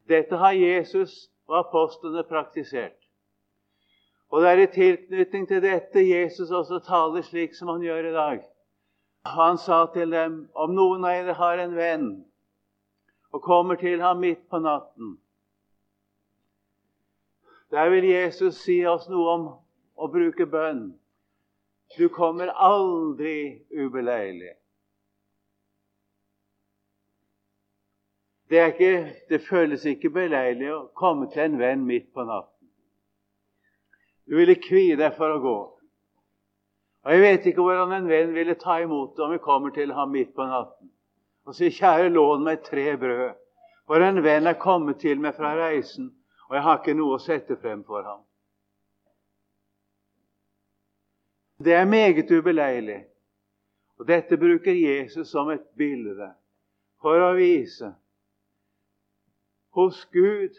Dette 0.09 0.37
har 0.37 0.53
Jesus 0.53 1.31
og 1.47 1.59
apostlene 1.59 2.25
praktisert. 2.25 3.04
Og 4.35 4.43
det 4.43 4.49
er 4.51 4.61
i 4.65 4.71
tilknytning 4.75 5.45
til 5.47 5.61
dette 5.63 6.03
Jesus 6.03 6.51
også 6.51 6.81
taler 6.83 7.23
slik 7.23 7.53
som 7.55 7.69
han 7.71 7.83
gjør 7.87 8.09
i 8.09 8.15
dag. 8.15 8.41
Han 9.31 9.59
sa 9.63 9.85
til 9.95 10.11
dem, 10.11 10.49
om 10.59 10.73
noen 10.75 11.05
av 11.07 11.13
dere 11.15 11.37
har 11.39 11.61
en 11.63 11.77
venn 11.77 12.09
og 13.31 13.43
kommer 13.47 13.79
til 13.79 14.03
ham 14.03 14.19
midt 14.25 14.43
på 14.51 14.59
natten 14.59 15.15
Der 17.71 17.89
vil 17.91 18.05
Jesus 18.05 18.59
si 18.63 18.81
oss 18.87 19.07
noe 19.11 19.31
om 19.37 19.47
å 19.95 20.09
bruke 20.11 20.47
bønn. 20.51 20.83
Du 21.95 22.09
kommer 22.09 22.51
aldri 22.51 23.63
ubeleilig. 23.71 24.53
Det, 28.51 28.67
ikke, 28.75 28.93
det 29.31 29.41
føles 29.47 29.87
ikke 29.87 30.11
beleilig 30.15 30.71
å 30.75 30.83
komme 30.95 31.31
til 31.31 31.47
en 31.47 31.59
venn 31.63 31.87
midt 31.87 32.11
på 32.15 32.27
natten. 32.27 32.54
Du 34.25 34.37
ville 34.37 34.57
kvie 34.57 34.97
deg 34.97 35.17
for 35.19 35.35
å 35.35 35.41
gå. 35.43 35.57
Og 37.05 37.13
Jeg 37.13 37.21
vet 37.21 37.47
ikke 37.47 37.65
hvordan 37.65 37.93
en 37.93 38.09
venn 38.09 38.33
ville 38.35 38.57
ta 38.57 38.79
imot 38.81 39.17
det 39.17 39.25
om 39.25 39.33
vi 39.35 39.39
kommer 39.45 39.75
til 39.77 39.93
ham 39.93 40.13
midt 40.13 40.35
på 40.35 40.47
natten 40.49 40.91
og 41.45 41.55
sier, 41.55 41.71
'Kjære, 41.71 42.09
lån 42.09 42.45
meg 42.45 42.63
tre 42.65 42.97
brød.' 42.97 43.35
For 43.87 44.01
en 44.01 44.23
venn 44.25 44.47
er 44.47 44.57
kommet 44.57 44.99
til 45.01 45.21
meg 45.21 45.35
fra 45.37 45.51
reisen, 45.59 46.07
og 46.49 46.55
jeg 46.57 46.63
har 46.63 46.79
ikke 46.79 46.95
noe 46.97 47.19
å 47.19 47.21
sette 47.21 47.57
frem 47.61 47.83
for 47.85 48.03
ham. 48.03 48.23
Det 51.65 51.75
er 51.75 51.85
meget 51.85 52.31
ubeleilig. 52.31 53.05
Og 53.99 54.09
Dette 54.09 54.37
bruker 54.37 54.73
Jesus 54.73 55.29
som 55.31 55.51
et 55.51 55.67
bilde 55.77 56.33
for 57.01 57.21
å 57.21 57.35
vise 57.37 57.93
hos 59.77 60.05
Gud, 60.13 60.57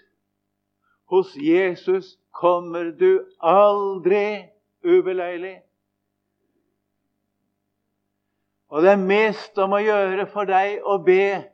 hos 1.09 1.33
Jesus, 1.35 2.15
kommer 2.35 2.91
du 2.91 3.25
aldri 3.39 4.49
ubeleilig. 4.83 5.61
Og 8.69 8.83
det 8.83 8.91
er 8.91 9.01
mest 9.07 9.57
om 9.61 9.75
å 9.77 9.79
gjøre 9.79 10.27
for 10.33 10.49
deg 10.49 10.83
å 10.83 10.97
be 11.05 11.45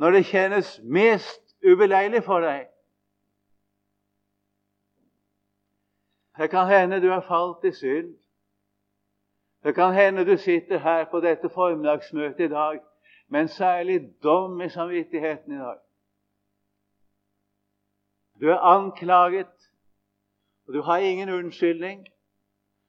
når 0.00 0.16
det 0.16 0.26
kjennes 0.32 0.72
mest 0.82 1.42
ubeleilig 1.62 2.24
for 2.26 2.42
deg. 2.42 2.66
Det 6.40 6.48
kan 6.50 6.70
hende 6.70 7.02
du 7.02 7.10
har 7.12 7.24
falt 7.28 7.64
i 7.68 7.72
synd. 7.76 8.14
Det 9.62 9.74
kan 9.76 9.92
hende 9.92 10.24
du 10.24 10.38
sitter 10.40 10.80
her 10.80 11.04
på 11.10 11.20
dette 11.20 11.50
formiddagsmøtet 11.52 12.46
i 12.48 12.52
dag 12.52 12.80
men 13.30 13.48
særlig 13.48 14.22
dom 14.22 14.60
i 14.60 14.68
samvittigheten 14.68 15.52
i 15.52 15.58
dag. 15.58 15.78
Du 18.40 18.50
er 18.50 18.58
anklaget, 18.58 19.69
og 20.70 20.74
du 20.74 20.82
har 20.82 20.98
ingen 20.98 21.28
unnskyldning. 21.28 22.06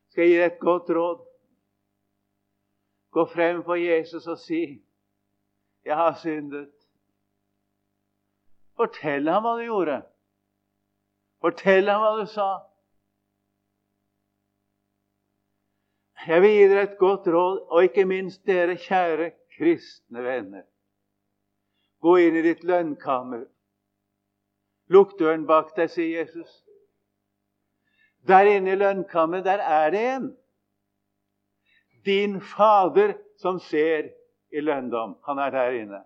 Skal 0.09 0.21
jeg 0.23 0.29
gi 0.29 0.37
deg 0.37 0.51
et 0.51 0.59
godt 0.59 0.89
råd? 0.93 1.23
Gå 3.11 3.23
frem 3.25 3.63
for 3.65 3.75
Jesus 3.75 4.27
og 4.27 4.37
si 4.37 4.83
'Jeg 5.85 5.95
har 5.95 6.13
syndet'. 6.13 6.85
Fortell 8.75 9.29
ham 9.29 9.43
hva 9.43 9.55
du 9.57 9.63
gjorde. 9.63 9.97
Fortell 11.41 11.89
ham 11.89 12.01
hva 12.01 12.21
du 12.21 12.25
sa. 12.25 12.59
Jeg 16.27 16.41
vil 16.41 16.49
gi 16.49 16.69
dere 16.69 16.83
et 16.83 16.97
godt 16.97 17.27
råd, 17.27 17.59
og 17.71 17.83
ikke 17.83 18.05
minst 18.05 18.45
dere 18.45 18.77
kjære 18.77 19.31
kristne 19.57 20.23
venner. 20.23 20.63
Gå 22.01 22.15
inn 22.15 22.35
i 22.35 22.41
ditt 22.41 22.63
lønnkammer. 22.63 23.45
Lukk 24.87 25.19
døren 25.19 25.47
bak 25.47 25.75
deg, 25.75 25.89
sier 25.89 26.19
Jesus. 26.19 26.70
Der 28.27 28.45
inne 28.45 28.71
i 28.71 28.75
lønnkammeret, 28.75 29.45
der 29.45 29.63
er 29.63 29.89
det 29.89 30.05
en. 30.15 30.37
Din 32.05 32.41
Fader 32.41 33.13
som 33.37 33.59
ser 33.59 34.09
i 34.51 34.59
lønndom. 34.59 35.17
Han 35.25 35.37
er 35.37 35.49
der 35.49 35.69
inne. 35.69 36.03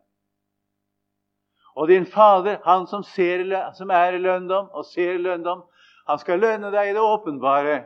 Og 1.76 1.88
din 1.88 2.06
Fader, 2.06 2.58
han 2.66 2.88
som, 2.88 3.04
ser, 3.04 3.74
som 3.74 3.90
er 3.90 4.16
i 4.16 4.18
lønndom 4.18 4.70
og 4.72 4.86
ser 4.86 5.12
i 5.14 5.18
lønndom, 5.18 5.64
han 6.08 6.20
skal 6.20 6.40
lønne 6.40 6.72
deg 6.72 6.90
i 6.90 6.94
det 6.96 7.02
åpenbare. 7.02 7.84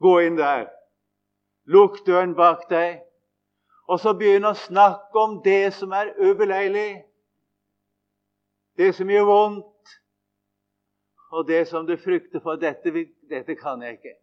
Gå 0.00 0.18
inn 0.24 0.38
der. 0.38 0.68
Lukk 1.68 2.00
døren 2.06 2.34
bak 2.38 2.68
deg. 2.70 3.02
Og 3.88 4.00
så 4.00 4.14
begynn 4.16 4.46
å 4.48 4.54
snakke 4.56 5.20
om 5.20 5.40
det 5.44 5.74
som 5.76 5.92
er 5.96 6.14
ubeleilig. 6.20 7.02
Det 8.78 8.94
som 8.96 9.10
gjør 9.10 9.26
vondt. 9.28 9.94
Og 11.32 11.48
det 11.48 11.66
som 11.68 11.86
du 11.86 11.96
frykter 12.00 12.40
for. 12.40 12.56
Dette, 12.60 12.92
dette 13.30 13.56
kan 13.56 13.82
jeg 13.82 13.98
ikke. 13.98 14.14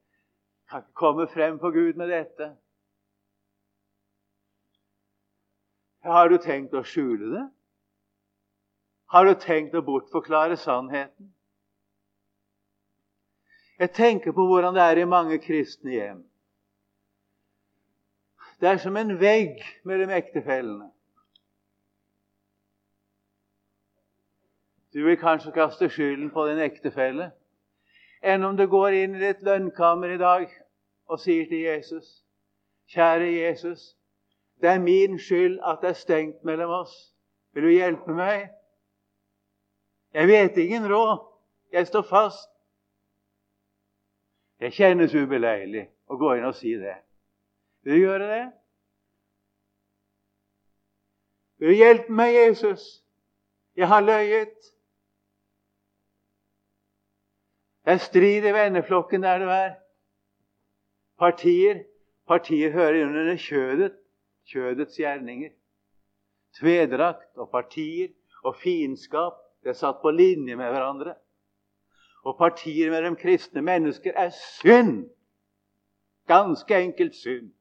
Kan 0.70 0.84
ikke 0.84 0.94
komme 0.94 1.28
frem 1.28 1.60
for 1.60 1.72
Gud 1.72 1.94
med 1.94 2.10
dette. 2.10 2.56
Har 6.06 6.30
du 6.30 6.38
tenkt 6.38 6.74
å 6.78 6.84
skjule 6.86 7.32
det? 7.34 7.46
Har 9.10 9.26
du 9.26 9.34
tenkt 9.42 9.74
å 9.78 9.84
bortforklare 9.86 10.58
sannheten? 10.58 11.32
Jeg 13.80 13.92
tenker 13.92 14.32
på 14.32 14.46
hvordan 14.48 14.76
det 14.76 14.84
er 14.84 15.02
i 15.02 15.10
mange 15.10 15.38
kristne 15.44 15.92
hjem. 15.92 16.22
Det 18.62 18.70
er 18.70 18.78
som 18.80 18.96
en 18.98 19.18
vegg 19.20 19.60
mellom 19.84 20.14
ektefellene. 20.16 20.92
Du 24.96 25.02
vil 25.04 25.18
kanskje 25.20 25.52
kaste 25.52 25.90
skylden 25.92 26.30
på 26.32 26.46
din 26.48 26.62
ektefelle. 26.64 27.34
Enn 28.26 28.44
om 28.44 28.58
du 28.58 28.66
går 28.68 28.96
inn 28.98 29.16
i 29.16 29.22
ditt 29.22 29.44
lønnkammer 29.46 30.16
i 30.16 30.18
dag 30.18 30.50
og 31.06 31.20
sier 31.22 31.46
til 31.46 31.62
Jesus, 31.62 32.26
'Kjære 32.90 33.30
Jesus, 33.32 33.98
det 34.62 34.70
er 34.70 34.80
min 34.80 35.20
skyld 35.20 35.60
at 35.62 35.78
det 35.82 35.90
er 35.90 35.94
stengt 35.94 36.44
mellom 36.44 36.70
oss. 36.70 37.14
Vil 37.54 37.64
du 37.64 37.70
hjelpe 37.70 38.14
meg?' 38.14 38.50
Jeg 40.14 40.28
vet 40.28 40.58
ingen 40.58 40.94
råd. 40.94 41.18
Jeg 41.72 41.88
står 41.88 42.02
fast. 42.02 42.50
Det 44.60 44.74
kjennes 44.74 45.16
ubeleilig 45.16 45.90
å 46.08 46.18
gå 46.18 46.34
inn 46.38 46.46
og 46.48 46.56
si 46.56 46.72
det. 46.80 46.96
Vil 47.84 47.94
du 47.94 48.00
gjøre 48.00 48.30
det? 48.30 48.46
Vil 51.60 51.70
du 51.70 51.76
hjelpe 51.76 52.16
meg, 52.16 52.34
Jesus? 52.34 53.04
Jeg 53.76 53.88
har 53.88 54.02
løyet. 54.02 54.72
Det 57.86 57.94
er 57.94 58.02
strid 58.02 58.46
i 58.50 58.54
venneflokken 58.54 59.24
der 59.24 59.38
du 59.40 59.50
er. 59.54 59.76
Partier 61.20 61.84
partier 62.28 62.72
hører 62.72 63.06
under 63.06 63.36
kjødet, 63.38 63.94
kjødets 64.50 64.98
gjerninger. 64.98 65.50
Tvedrakt 66.60 67.38
og 67.38 67.50
partier 67.50 68.08
og 68.44 68.56
fiendskap 68.56 69.34
det 69.64 69.70
er 69.70 69.78
satt 69.78 70.02
på 70.02 70.12
linje 70.12 70.56
med 70.56 70.70
hverandre. 70.70 71.16
Og 72.26 72.38
partier 72.38 72.92
mellom 72.92 73.16
kristne 73.16 73.62
mennesker 73.62 74.14
er 74.16 74.30
synd. 74.30 75.10
Ganske 76.28 76.78
enkelt 76.82 77.16
synd. 77.16 77.52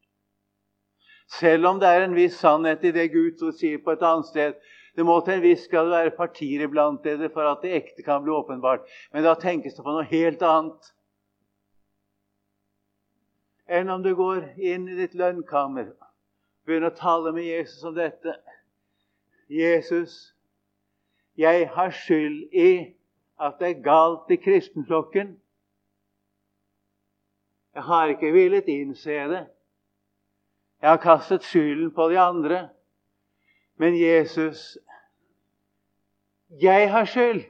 Selv 1.29 1.67
om 1.67 1.81
det 1.81 1.89
er 1.89 2.05
en 2.05 2.17
viss 2.17 2.37
sannhet 2.41 2.85
i 2.85 2.93
det 2.93 3.11
Gud 3.13 3.53
sier 3.59 3.81
på 3.85 3.93
et 3.93 4.05
annet 4.05 4.29
sted. 4.29 4.55
Det 4.95 5.05
må 5.07 5.19
til 5.21 5.39
en 5.39 5.43
viss 5.43 5.67
grad 5.71 5.91
være 5.91 6.15
partier 6.15 6.63
iblant 6.67 7.03
dere 7.05 7.31
for 7.35 7.49
at 7.51 7.65
det 7.65 7.75
ekte 7.75 8.05
kan 8.07 8.23
bli 8.23 8.35
åpenbart. 8.35 8.87
Men 9.13 9.27
da 9.27 9.35
tenkes 9.35 9.75
det 9.75 9.83
på 9.83 9.95
noe 9.95 10.07
helt 10.11 10.43
annet 10.47 10.93
enn 13.65 13.89
om 13.91 14.03
du 14.05 14.13
går 14.15 14.45
inn 14.61 14.85
i 14.93 14.97
ditt 14.99 15.15
lønnkammer 15.17 15.89
begynner 16.65 16.93
å 16.93 16.99
tale 16.99 17.33
med 17.37 17.47
Jesus 17.47 17.85
om 17.85 17.95
dette. 17.97 18.37
Jesus, 19.53 20.35
jeg 21.37 21.69
har 21.75 21.93
skyld 21.93 22.55
i 22.57 22.71
at 23.41 23.59
det 23.61 23.71
er 23.71 23.83
galt 23.85 24.31
i 24.33 24.39
kristenflokken. 24.41 25.35
Jeg 27.75 27.83
har 27.89 28.13
ikke 28.13 28.33
villet 28.33 28.71
innse 28.71 29.19
det. 29.33 29.43
Jeg 30.81 30.91
har 30.91 31.03
kastet 31.03 31.45
skylden 31.45 31.91
på 31.97 32.09
de 32.13 32.19
andre. 32.21 32.69
Men 33.81 33.97
Jesus, 33.99 34.77
jeg 36.63 36.91
har 36.93 37.05
skyld. 37.05 37.45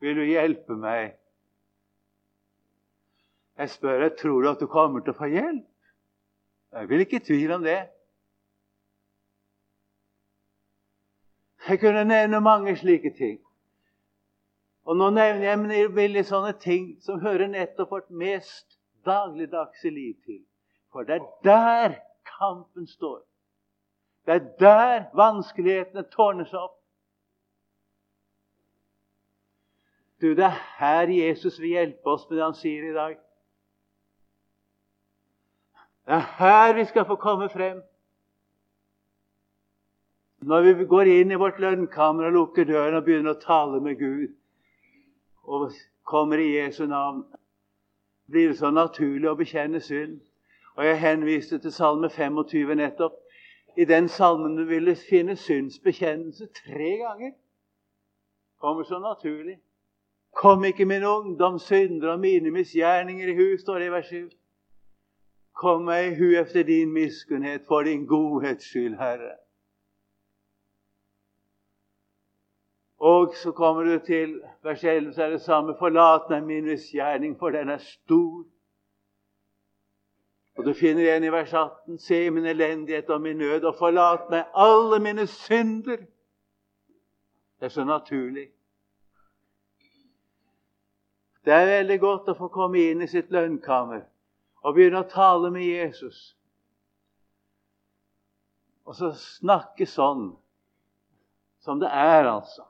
Vil 0.00 0.16
du 0.16 0.22
hjelpe 0.26 0.76
meg? 0.76 1.14
Jeg 3.58 3.70
spør 3.70 4.00
deg, 4.02 4.16
tror 4.18 4.42
du 4.42 4.50
at 4.50 4.60
du 4.60 4.66
kommer 4.66 5.04
til 5.04 5.14
å 5.14 5.18
få 5.18 5.28
hjelp? 5.30 5.68
Jeg 6.72 6.88
vil 6.88 7.04
ikke 7.04 7.20
tvile 7.22 7.54
om 7.60 7.66
det. 7.66 7.78
Jeg 11.68 11.78
kunne 11.80 12.04
nevne 12.04 12.40
mange 12.40 12.74
slike 12.76 13.12
ting. 13.16 13.38
Og 14.84 14.96
nå 14.98 15.12
nevner 15.14 15.76
jeg 15.76 15.94
veldig 15.94 16.24
sånne 16.26 16.56
ting 16.58 16.88
som 17.04 17.20
hører 17.22 17.46
nettopp 17.52 17.92
vårt 17.94 18.10
mest 18.10 18.78
dagligdagse 19.06 19.90
liv 19.90 20.16
til. 20.26 20.40
For 20.90 21.06
det 21.06 21.20
er 21.20 21.28
der 21.44 21.94
kampen 22.38 22.86
står. 22.86 23.22
Det 24.26 24.34
er 24.34 24.48
der 24.58 25.04
vanskelighetene 25.14 26.02
tårner 26.10 26.50
seg 26.50 26.66
opp. 26.66 26.81
Du, 30.22 30.28
det 30.28 30.44
er 30.44 30.58
her 30.78 31.08
Jesus 31.10 31.60
vil 31.60 31.68
hjelpe 31.68 32.06
oss 32.06 32.28
med 32.30 32.36
det 32.38 32.44
han 32.44 32.54
sier 32.54 32.84
i 32.86 32.94
dag. 32.94 33.16
Det 36.06 36.14
er 36.14 36.28
her 36.38 36.74
vi 36.76 36.84
skal 36.84 37.06
få 37.06 37.16
komme 37.18 37.48
frem. 37.50 37.80
Når 40.42 40.62
vi 40.62 40.84
går 40.84 41.10
inn 41.10 41.30
i 41.30 41.38
vårt 41.38 41.58
lønnkammer 41.58 42.28
og 42.28 42.32
lukker 42.32 42.64
døren 42.70 42.94
og 42.94 43.02
begynner 43.06 43.34
å 43.34 43.42
tale 43.42 43.80
med 43.82 43.98
Gud 43.98 44.30
og 45.42 45.74
kommer 46.06 46.38
i 46.38 46.54
Jesu 46.54 46.86
navn, 46.86 47.24
blir 48.30 48.52
det 48.52 48.58
så 48.58 48.70
naturlig 48.70 49.30
å 49.30 49.34
bekjenne 49.38 49.82
synd. 49.82 50.20
Og 50.78 50.86
Jeg 50.86 51.00
henviste 51.00 51.58
til 51.58 51.74
Salme 51.74 52.10
25 52.10 52.74
nettopp. 52.78 53.18
I 53.76 53.84
den 53.84 54.08
salmen 54.08 54.54
du 54.56 54.64
ville 54.70 54.94
finne 54.94 55.34
syndsbekjennelse 55.36 56.46
tre 56.46 56.96
ganger. 57.02 57.34
Kommer 58.60 58.82
så 58.84 58.98
naturlig. 59.02 59.58
Kom 60.32 60.64
ikke 60.64 60.84
min 60.84 61.04
ungdom 61.04 61.58
synder 61.58 62.12
og 62.12 62.20
mine 62.20 62.50
misgjerninger 62.50 63.28
i 63.28 63.36
hu, 63.36 63.58
står 63.58 63.78
det 63.78 63.86
i 63.86 63.92
vers 63.92 64.06
7. 64.08 64.30
Kom 65.52 65.84
meg 65.84 66.12
i 66.12 66.14
hu 66.16 66.30
efter 66.40 66.62
din 66.62 66.92
miskunnhet, 66.92 67.66
for 67.68 67.82
din 67.82 68.06
godhets 68.06 68.64
skyld, 68.64 68.96
Herre. 68.96 69.36
Og 72.98 73.34
så 73.34 73.52
kommer 73.52 73.82
du 73.82 73.98
til 74.06 74.40
vers 74.62 74.84
11, 74.84 75.12
så 75.12 75.22
er 75.22 75.30
det 75.30 75.40
samme. 75.40 75.74
Forlat 75.78 76.30
meg 76.30 76.44
min 76.46 76.64
misgjerning, 76.64 77.38
for 77.38 77.50
den 77.50 77.68
er 77.68 77.78
stor. 77.78 78.44
Og 80.56 80.64
du 80.64 80.72
finner 80.72 81.02
igjen 81.02 81.24
i 81.24 81.32
vers 81.32 81.52
18. 81.52 81.98
Se 81.98 82.30
min 82.30 82.46
elendighet 82.46 83.10
og 83.10 83.20
min 83.20 83.36
nød, 83.36 83.64
og 83.64 83.74
forlat 83.74 84.30
meg 84.30 84.44
alle 84.54 85.00
mine 85.02 85.26
synder. 85.26 85.96
Det 87.60 87.68
er 87.68 87.74
så 87.74 87.84
naturlig. 87.84 88.48
Det 91.42 91.54
er 91.54 91.66
veldig 91.66 91.98
godt 92.00 92.28
å 92.30 92.36
få 92.38 92.48
komme 92.54 92.82
inn 92.92 93.02
i 93.02 93.10
sitt 93.10 93.32
lønnkammer 93.34 94.04
og 94.62 94.76
begynne 94.76 95.02
å 95.02 95.10
tale 95.10 95.50
med 95.50 95.66
Jesus. 95.66 96.36
Og 98.86 98.94
så 98.98 99.10
snakke 99.18 99.86
sånn 99.86 100.28
som 101.62 101.80
det 101.82 101.90
er, 101.90 102.26
altså. 102.26 102.64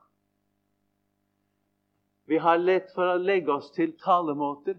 Vi 2.28 2.38
har 2.40 2.60
lett 2.60 2.92
for 2.96 3.08
å 3.12 3.20
legge 3.20 3.52
oss 3.52 3.70
til 3.76 3.92
talemåter. 4.00 4.78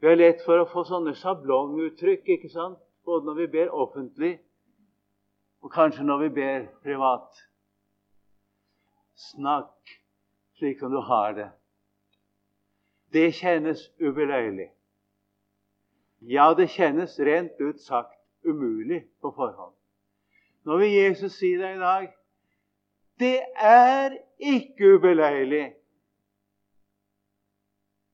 Vi 0.00 0.08
har 0.08 0.16
lett 0.16 0.44
for 0.44 0.60
å 0.60 0.68
få 0.68 0.84
sånne 0.88 1.16
sjablonguttrykk, 1.16 2.28
ikke 2.36 2.52
sant? 2.52 2.80
både 3.06 3.28
når 3.28 3.34
vi 3.38 3.46
ber 3.46 3.68
offentlig, 3.70 4.32
Og 5.62 5.72
kanskje 5.72 6.04
når 6.04 6.18
vi 6.18 6.28
ber 6.36 6.64
privat 6.82 7.38
Snakk 9.16 9.94
slik 10.58 10.78
som 10.78 10.90
du 10.92 10.98
har 11.00 11.32
det. 11.34 11.46
Det 13.12 13.30
kjennes 13.34 13.80
ubeleilig. 14.00 14.70
Ja, 16.26 16.54
det 16.54 16.70
kjennes 16.74 17.18
rent 17.20 17.60
ut 17.60 17.80
sagt 17.80 18.18
umulig 18.44 19.04
på 19.22 19.30
forhånd. 19.36 19.74
Nå 20.66 20.78
vil 20.80 20.94
Jesus 20.94 21.36
si 21.38 21.52
deg 21.58 21.76
i 21.76 21.82
dag 21.82 22.08
det 23.20 23.40
er 23.56 24.16
ikke 24.38 24.96
ubeleilig. 24.96 25.72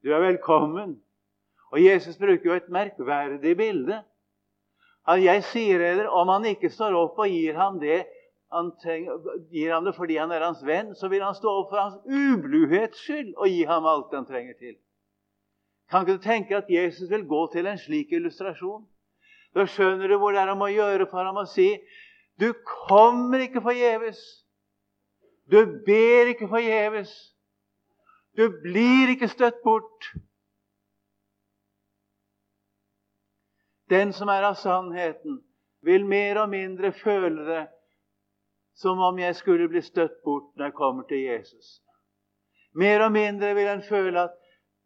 Du 0.03 0.13
er 0.15 0.21
velkommen. 0.21 1.03
Og 1.73 1.85
Jesus 1.85 2.19
bruker 2.19 2.45
jo 2.45 2.55
et 2.55 2.69
merkverdig 2.69 3.57
bilde. 3.57 4.03
At 5.09 5.23
jeg 5.25 5.43
sier 5.45 5.79
dere, 5.79 6.11
om 6.11 6.29
han 6.29 6.45
ikke 6.47 6.71
står 6.71 6.95
opp 6.95 7.19
og 7.19 7.31
gir 7.31 7.59
ham 7.59 7.81
det 7.83 8.05
han 8.53 8.71
trenger, 8.83 9.19
gir 9.51 9.73
ham 9.73 9.87
det 9.89 9.95
fordi 9.97 10.21
han 10.21 10.31
er 10.31 10.45
hans 10.45 10.63
venn, 10.67 10.93
så 10.95 11.09
vil 11.09 11.25
han 11.25 11.35
stå 11.35 11.51
opp 11.63 11.73
for 11.73 11.81
hans 11.81 11.99
ubluhets 12.07 13.01
skyld 13.01 13.33
og 13.35 13.49
gi 13.49 13.65
ham 13.67 13.89
alt 13.89 14.13
han 14.15 14.29
trenger 14.29 14.55
til. 14.61 14.77
Kan 15.93 16.07
ikke 16.07 16.17
du 16.17 16.25
tenke 16.25 16.57
at 16.57 16.71
Jesus 16.73 17.11
vil 17.11 17.27
gå 17.29 17.47
til 17.53 17.67
en 17.69 17.79
slik 17.79 18.15
illustrasjon? 18.17 18.87
Da 19.53 19.67
skjønner 19.69 20.09
du 20.09 20.17
hvor 20.17 20.33
det 20.33 20.41
er 20.41 20.53
om 20.55 20.65
å 20.65 20.71
gjøre 20.73 21.05
for 21.11 21.29
ham 21.29 21.37
å 21.43 21.45
si 21.53 21.69
du 22.41 22.55
kommer 22.89 23.45
ikke 23.45 23.61
forgjeves. 23.61 24.21
Du 25.53 25.61
ber 25.85 26.33
ikke 26.33 26.49
forgjeves. 26.49 27.13
Du 28.33 28.49
blir 28.63 29.13
ikke 29.13 29.29
støtt 29.29 29.61
bort. 29.65 30.09
Den 33.93 34.17
som 34.17 34.33
er 34.33 34.49
av 34.49 34.57
sannheten, 34.57 35.43
vil 35.85 36.09
mer 36.09 36.41
og 36.41 36.49
mindre 36.55 36.95
føle 36.97 37.45
det 37.45 37.63
som 38.81 39.01
om 39.05 39.19
jeg 39.21 39.37
skulle 39.37 39.69
bli 39.69 39.83
støtt 39.85 40.23
bort 40.25 40.55
når 40.57 40.71
jeg 40.71 40.79
kommer 40.79 41.05
til 41.11 41.21
Jesus. 41.27 41.83
Mer 42.73 43.05
og 43.05 43.13
mindre 43.13 43.53
vil 43.55 43.69
en 43.69 43.85
føle 43.85 44.25
at 44.31 44.42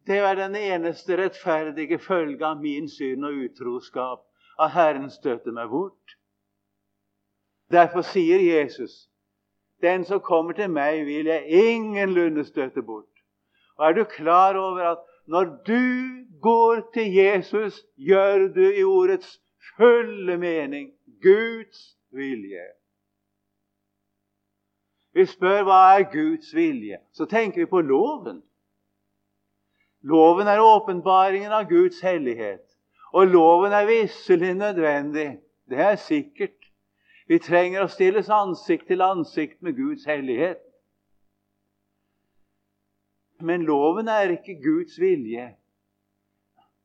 det 0.06 0.18
er 0.18 0.34
den 0.34 0.54
eneste 0.56 1.16
rettferdige 1.18 1.98
følge 1.98 2.46
av 2.46 2.60
min 2.62 2.88
synd 2.88 3.24
og 3.24 3.40
utroskap, 3.46 4.22
at 4.60 4.70
Herren 4.72 5.10
støter 5.10 5.52
meg 5.52 5.68
bort. 5.70 6.16
Derfor 7.70 8.02
sier 8.06 8.38
Jesus, 8.38 9.08
'Den 9.82 10.04
som 10.04 10.20
kommer 10.20 10.52
til 10.52 10.70
meg, 10.70 11.06
vil 11.06 11.26
jeg 11.26 11.46
ingenlunde 11.46 12.44
støte 12.44 12.82
bort'. 12.82 13.22
Og 13.78 13.88
Er 13.88 13.92
du 13.92 14.04
klar 14.04 14.56
over 14.56 14.82
at 14.82 14.98
når 15.26 15.44
du 15.44 16.24
går 16.42 16.90
til 16.94 17.14
Jesus, 17.14 17.86
gjør 17.96 18.48
du 18.54 18.70
i 18.70 18.82
ordets 18.82 19.42
fulle 19.76 20.38
mening 20.38 20.92
Guds 21.22 21.98
vilje? 22.10 22.66
Vi 25.12 25.24
spør 25.26 25.62
hva 25.64 25.80
er 25.98 26.10
Guds 26.12 26.54
vilje. 26.54 26.98
Så 27.12 27.24
tenker 27.24 27.60
vi 27.60 27.66
på 27.66 27.80
loven. 27.80 28.42
Loven 30.06 30.46
er 30.46 30.62
åpenbaringen 30.62 31.52
av 31.52 31.66
Guds 31.68 32.00
hellighet. 32.00 32.62
Og 33.12 33.26
loven 33.26 33.72
er 33.72 33.86
visselig 33.88 34.54
nødvendig. 34.54 35.38
Det 35.70 35.78
er 35.78 35.96
sikkert. 35.96 36.70
Vi 37.26 37.38
trenger 37.42 37.82
å 37.82 37.90
stilles 37.90 38.30
ansikt 38.30 38.86
til 38.86 39.02
ansikt 39.02 39.58
med 39.66 39.74
Guds 39.74 40.04
hellighet. 40.06 40.62
Men 43.42 43.66
loven 43.66 44.08
er 44.08 44.36
ikke 44.36 44.54
Guds 44.62 45.00
vilje. 45.00 45.48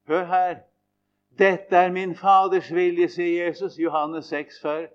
Hør 0.10 0.26
her. 0.26 0.56
Dette 1.40 1.78
er 1.78 1.92
min 1.92 2.16
Faders 2.16 2.72
vilje, 2.74 3.08
sier 3.08 3.46
Jesus, 3.46 3.78
Johannes 3.80 4.26
6, 4.34 4.58
4. 4.62 4.90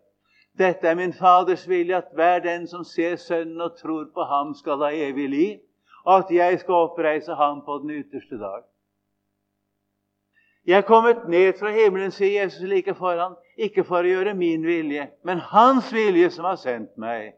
Dette 0.59 0.89
er 0.89 0.99
min 0.99 1.15
Faders 1.15 1.69
vilje, 1.69 1.97
at 1.97 2.11
hver 2.15 2.43
den 2.45 2.67
som 2.67 2.85
ser 2.85 3.17
Sønnen 3.17 3.61
og 3.61 3.79
tror 3.79 4.11
på 4.15 4.27
ham, 4.27 4.55
skal 4.55 4.83
ha 4.83 4.91
evig 4.93 5.29
liv, 5.31 5.62
at 6.07 6.31
jeg 6.31 6.61
skal 6.61 6.75
oppreise 6.87 7.35
ham 7.35 7.62
på 7.66 7.79
den 7.83 7.90
ytterste 7.90 8.38
dag. 8.38 8.62
Jeg 10.66 10.79
er 10.79 10.87
kommet 10.87 11.29
ned 11.29 11.53
fra 11.59 11.71
himmelen, 11.71 12.11
sier 12.11 12.42
Jesus 12.42 12.66
like 12.66 12.95
foran, 12.99 13.37
ikke 13.57 13.85
for 13.87 14.03
å 14.03 14.11
gjøre 14.11 14.35
min 14.35 14.66
vilje, 14.66 15.09
men 15.25 15.38
Hans 15.53 15.92
vilje 15.95 16.31
som 16.35 16.49
har 16.49 16.59
sendt 16.59 16.97
meg. 16.99 17.37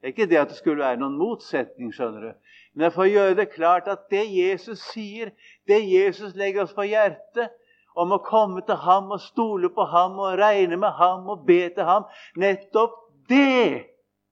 Det 0.00 0.08
er 0.08 0.14
ikke 0.14 0.28
det 0.30 0.38
at 0.40 0.48
det 0.48 0.56
skulle 0.56 0.80
være 0.80 0.96
noen 1.02 1.18
motsetning, 1.20 1.92
skjønner 1.92 2.30
du. 2.30 2.52
Men 2.72 2.86
jeg 2.86 2.94
får 2.94 3.10
gjøre 3.10 3.36
det 3.42 3.50
klart 3.52 3.88
at 3.92 4.06
det 4.12 4.24
Jesus 4.32 4.80
sier, 4.88 5.34
det 5.68 5.82
Jesus 5.84 6.32
legger 6.38 6.64
oss 6.64 6.72
på 6.72 6.88
hjertet, 6.88 7.52
om 7.98 8.14
å 8.14 8.22
komme 8.24 8.62
til 8.64 8.78
ham 8.80 9.10
og 9.12 9.20
stole 9.20 9.68
på 9.74 9.84
ham 9.90 10.16
og 10.22 10.38
regne 10.40 10.78
med 10.80 10.96
ham 10.96 11.28
og 11.28 11.44
be 11.44 11.66
til 11.74 11.84
ham. 11.84 12.06
Nettopp 12.40 12.96
det 13.28 13.90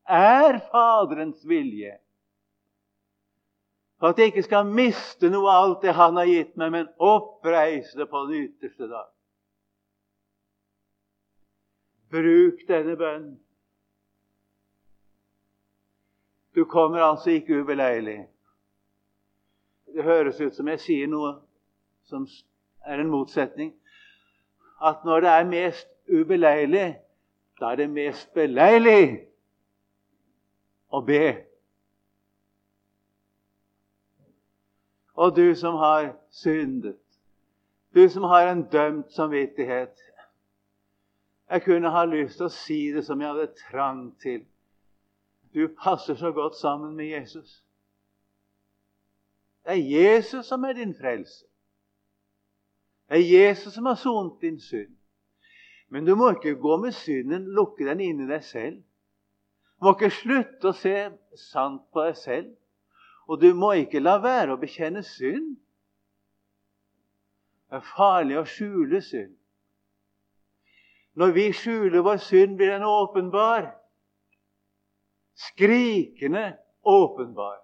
er 0.09 0.61
Faderens 0.73 1.45
vilje. 1.45 1.99
For 3.99 4.09
at 4.09 4.19
jeg 4.19 4.27
ikke 4.31 4.47
skal 4.47 4.67
miste 4.71 5.31
noe 5.31 5.51
av 5.51 5.65
alt 5.65 5.83
det 5.83 5.95
Han 5.99 6.17
har 6.21 6.29
gitt 6.31 6.57
meg, 6.57 6.71
men 6.71 6.91
oppreise 7.03 7.99
det 7.99 8.07
på 8.11 8.25
den 8.29 8.45
ytterste 8.47 8.87
dag. 8.91 9.09
Bruk 12.11 12.63
denne 12.69 12.97
bønnen. 12.97 13.37
Du 16.55 16.65
kommer 16.65 17.03
altså 17.05 17.31
ikke 17.31 17.61
ubeleilig. 17.61 18.23
Det 19.95 20.05
høres 20.05 20.41
ut 20.41 20.55
som 20.57 20.69
jeg 20.69 20.81
sier 20.83 21.11
noe 21.11 21.35
som 22.09 22.25
er 22.87 23.03
en 23.03 23.11
motsetning. 23.13 23.75
At 24.83 25.05
når 25.05 25.21
det 25.21 25.31
er 25.35 25.51
mest 25.51 25.91
ubeleilig, 26.09 26.89
da 27.61 27.73
er 27.73 27.83
det 27.83 27.91
mest 27.91 28.33
beleilig 28.35 29.27
å 30.91 31.03
be. 31.05 31.48
Og 35.19 35.37
du 35.37 35.55
som 35.55 35.75
har 35.75 36.13
syndet, 36.31 36.97
du 37.95 38.09
som 38.09 38.23
har 38.23 38.53
en 38.53 38.63
dømt 38.71 39.13
samvittighet 39.13 40.05
Jeg 41.51 41.63
kunne 41.63 41.91
ha 41.91 42.05
lyst 42.05 42.37
til 42.37 42.45
å 42.45 42.53
si 42.53 42.77
det 42.93 43.03
som 43.07 43.21
jeg 43.21 43.33
hadde 43.33 43.47
trang 43.71 44.03
til. 44.21 44.43
Du 45.55 45.65
passer 45.83 46.15
så 46.15 46.29
godt 46.37 46.59
sammen 46.61 46.93
med 46.97 47.09
Jesus. 47.09 47.65
Det 49.65 49.73
er 49.79 49.89
Jesus 49.95 50.47
som 50.47 50.65
er 50.65 50.77
din 50.77 50.95
frelse. 51.01 51.47
Det 53.09 53.17
er 53.17 53.41
Jesus 53.41 53.75
som 53.75 53.87
har 53.87 53.97
sonet 53.97 54.41
din 54.41 54.61
synd. 54.61 54.93
Men 55.89 56.07
du 56.07 56.15
må 56.15 56.31
ikke 56.31 56.55
gå 56.61 56.77
med 56.77 56.93
synden, 56.93 57.49
lukke 57.57 57.89
den 57.89 58.01
inni 58.01 58.29
deg 58.29 58.45
selv. 58.45 58.83
Du 59.79 59.89
må 59.89 59.97
ikke 59.97 60.13
slutte 60.13 60.69
å 60.69 60.77
se 60.77 60.97
sant 61.49 61.89
på 61.93 62.05
deg 62.05 62.17
selv. 62.21 62.53
Og 63.29 63.41
du 63.41 63.53
må 63.55 63.75
ikke 63.77 64.01
la 64.01 64.17
være 64.25 64.55
å 64.55 64.61
bekjenne 64.61 65.03
synd. 65.05 65.57
Det 67.69 67.77
er 67.77 67.91
farlig 67.93 68.39
å 68.41 68.47
skjule 68.49 69.03
synd. 69.05 69.35
Når 71.19 71.35
vi 71.37 71.45
skjuler 71.53 72.05
vår 72.07 72.23
synd, 72.25 72.57
blir 72.57 72.73
den 72.73 72.87
åpenbar. 72.87 73.73
Skrikende 75.37 76.57
åpenbar. 76.87 77.59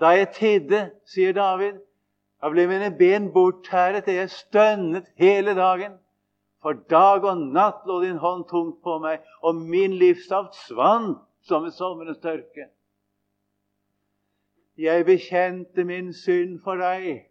Da 0.00 0.16
jeg 0.16 0.32
tidde, 0.34 0.80
sier 1.06 1.36
David, 1.36 1.78
da 2.42 2.50
ble 2.50 2.66
mine 2.66 2.90
ben 2.98 3.28
borttæret, 3.30 4.08
og 4.08 4.16
jeg 4.18 4.32
stønnet 4.34 5.12
hele 5.20 5.54
dagen. 5.54 5.94
For 6.62 6.78
dag 6.90 7.22
og 7.26 7.44
natt 7.54 7.86
lå 7.86 8.00
din 8.02 8.18
hånd 8.22 8.48
tungt 8.50 8.80
på 8.82 8.96
meg, 9.02 9.22
og 9.42 9.60
min 9.62 9.94
livssaft 10.00 10.58
svant 10.64 11.22
som 11.46 11.66
ved 11.66 11.74
sommerens 11.76 12.18
tørke. 12.22 12.66
Jeg 14.78 15.04
bekjente 15.06 15.84
min 15.84 16.12
synd 16.12 16.60
for 16.64 16.80
deg 16.80 17.28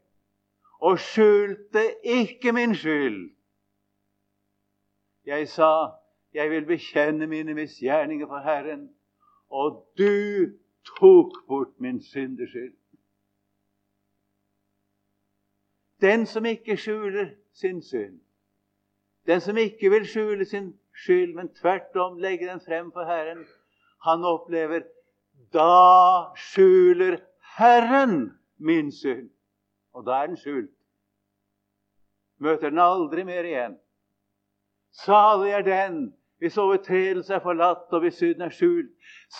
og 0.81 0.99
skjulte 0.99 1.83
ikke 2.03 2.51
min 2.53 2.75
skyld. 2.75 3.31
Jeg 5.25 5.47
sa, 5.49 5.91
jeg 6.33 6.49
vil 6.49 6.65
bekjenne 6.65 7.27
mine 7.27 7.53
misgjerninger 7.53 8.27
for 8.27 8.41
Herren, 8.45 8.89
og 9.49 9.85
du 9.97 10.49
tok 10.97 11.37
bort 11.47 11.73
min 11.77 12.01
syndeskyld. 12.01 12.73
Den 16.01 16.25
som 16.25 16.45
ikke 16.45 16.77
skjuler 16.77 17.29
sin 17.53 17.81
synd, 17.81 18.21
den 19.25 19.41
som 19.41 19.57
ikke 19.57 19.89
vil 19.89 20.07
skjule 20.07 20.45
sin 20.45 20.73
skyld, 21.03 21.33
men 21.33 21.53
tvert 21.53 21.95
om 21.95 22.17
legge 22.17 22.47
den 22.47 22.61
frem 22.65 22.91
for 22.91 23.05
Herren, 23.05 23.45
han 24.03 24.23
opplever 24.25 24.81
da 25.53 26.33
skjuler 26.35 27.19
Herren 27.57 28.31
min 28.57 28.91
synd. 28.91 29.29
Og 29.93 30.05
da 30.05 30.21
er 30.21 30.27
den 30.31 30.37
skjult. 30.37 30.71
Møter 32.39 32.69
den 32.69 32.79
aldri 32.79 33.23
mer 33.23 33.45
igjen. 33.45 33.77
Salig 35.03 35.51
er 35.51 35.61
den 35.65 36.01
hvis 36.41 36.57
overtredelse 36.57 37.33
er 37.33 37.43
forlatt 37.43 37.91
og 37.93 38.01
hvis 38.01 38.17
synden 38.17 38.47
er 38.47 38.53
skjult. 38.55 38.89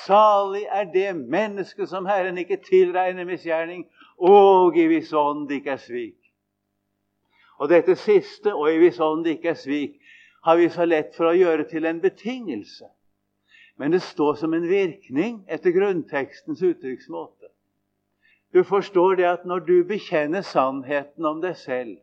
Salig 0.05 0.67
er 0.69 0.85
det 0.93 1.15
mennesket 1.17 1.89
som 1.89 2.05
Herren 2.05 2.37
ikke 2.37 2.59
tilregner 2.67 3.25
misgjerning, 3.25 3.87
og 4.21 4.77
i 4.77 4.85
hvis 4.85 5.13
ånd 5.17 5.49
ikke 5.51 5.73
er 5.73 5.81
svik. 5.81 6.19
Og 7.57 7.69
dette 7.69 7.95
siste, 7.97 8.53
og 8.53 8.69
i 8.69 8.77
hvis 8.77 8.99
ånd 9.01 9.25
ikke 9.27 9.49
er 9.49 9.57
svik, 9.57 9.97
har 10.45 10.61
vi 10.61 10.69
så 10.69 10.85
lett 10.85 11.17
for 11.17 11.31
å 11.31 11.37
gjøre 11.37 11.65
til 11.73 11.89
en 11.89 12.01
betingelse. 12.01 12.85
Men 13.81 13.97
det 13.97 14.03
står 14.05 14.37
som 14.37 14.53
en 14.53 14.69
virkning 14.69 15.41
etter 15.49 15.73
grunntekstens 15.73 16.61
uttrykksmåte. 16.61 17.40
Du 18.53 18.63
forstår 18.63 19.15
det 19.15 19.25
at 19.25 19.45
når 19.45 19.59
du 19.59 19.83
bekjenner 19.87 20.41
sannheten 20.41 21.25
om 21.25 21.41
deg 21.41 21.55
selv 21.55 21.97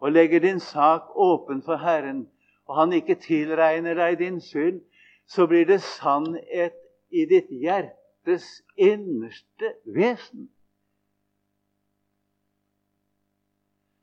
og 0.00 0.12
legger 0.12 0.40
din 0.40 0.60
sak 0.60 1.10
åpen 1.16 1.62
for 1.62 1.76
Herren, 1.76 2.28
og 2.64 2.76
Han 2.76 2.92
ikke 2.92 3.14
tilregner 3.14 3.94
deg 3.94 4.18
din 4.18 4.40
synd, 4.40 4.80
så 5.26 5.46
blir 5.46 5.66
det 5.66 5.82
sannhet 5.82 6.76
i 7.10 7.26
ditt 7.26 7.50
hjertes 7.50 8.46
innerste 8.76 9.74
vesen. 9.84 10.48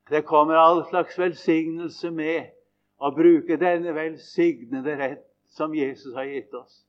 Det 0.09 0.25
kommer 0.25 0.55
all 0.55 0.85
slags 0.89 1.17
velsignelse 1.19 2.11
med 2.11 2.51
å 2.97 3.11
bruke 3.11 3.57
denne 3.59 3.95
velsignede 3.95 4.95
rett 4.99 5.25
som 5.57 5.73
Jesus 5.75 6.13
har 6.15 6.29
gitt 6.29 6.53
oss. 6.53 6.83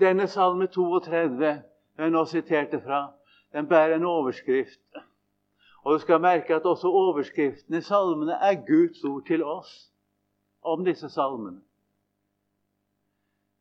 Denne 0.00 0.28
salme 0.28 0.68
32 0.68 1.56
jeg 1.98 2.10
nå 2.10 2.24
siterte 2.24 2.80
fra, 2.80 3.12
den 3.52 3.68
bærer 3.68 3.96
en 3.96 4.04
overskrift. 4.04 4.80
Og 5.84 5.94
du 5.94 5.98
skal 5.98 6.20
merke 6.20 6.54
at 6.54 6.66
også 6.66 6.88
overskriftene 6.88 7.78
i 7.78 7.86
salmene 7.86 8.32
er 8.32 8.58
Guds 8.66 9.04
ord 9.04 9.22
til 9.26 9.44
oss 9.44 9.92
om 10.62 10.84
disse 10.84 11.08
salmene. 11.08 11.60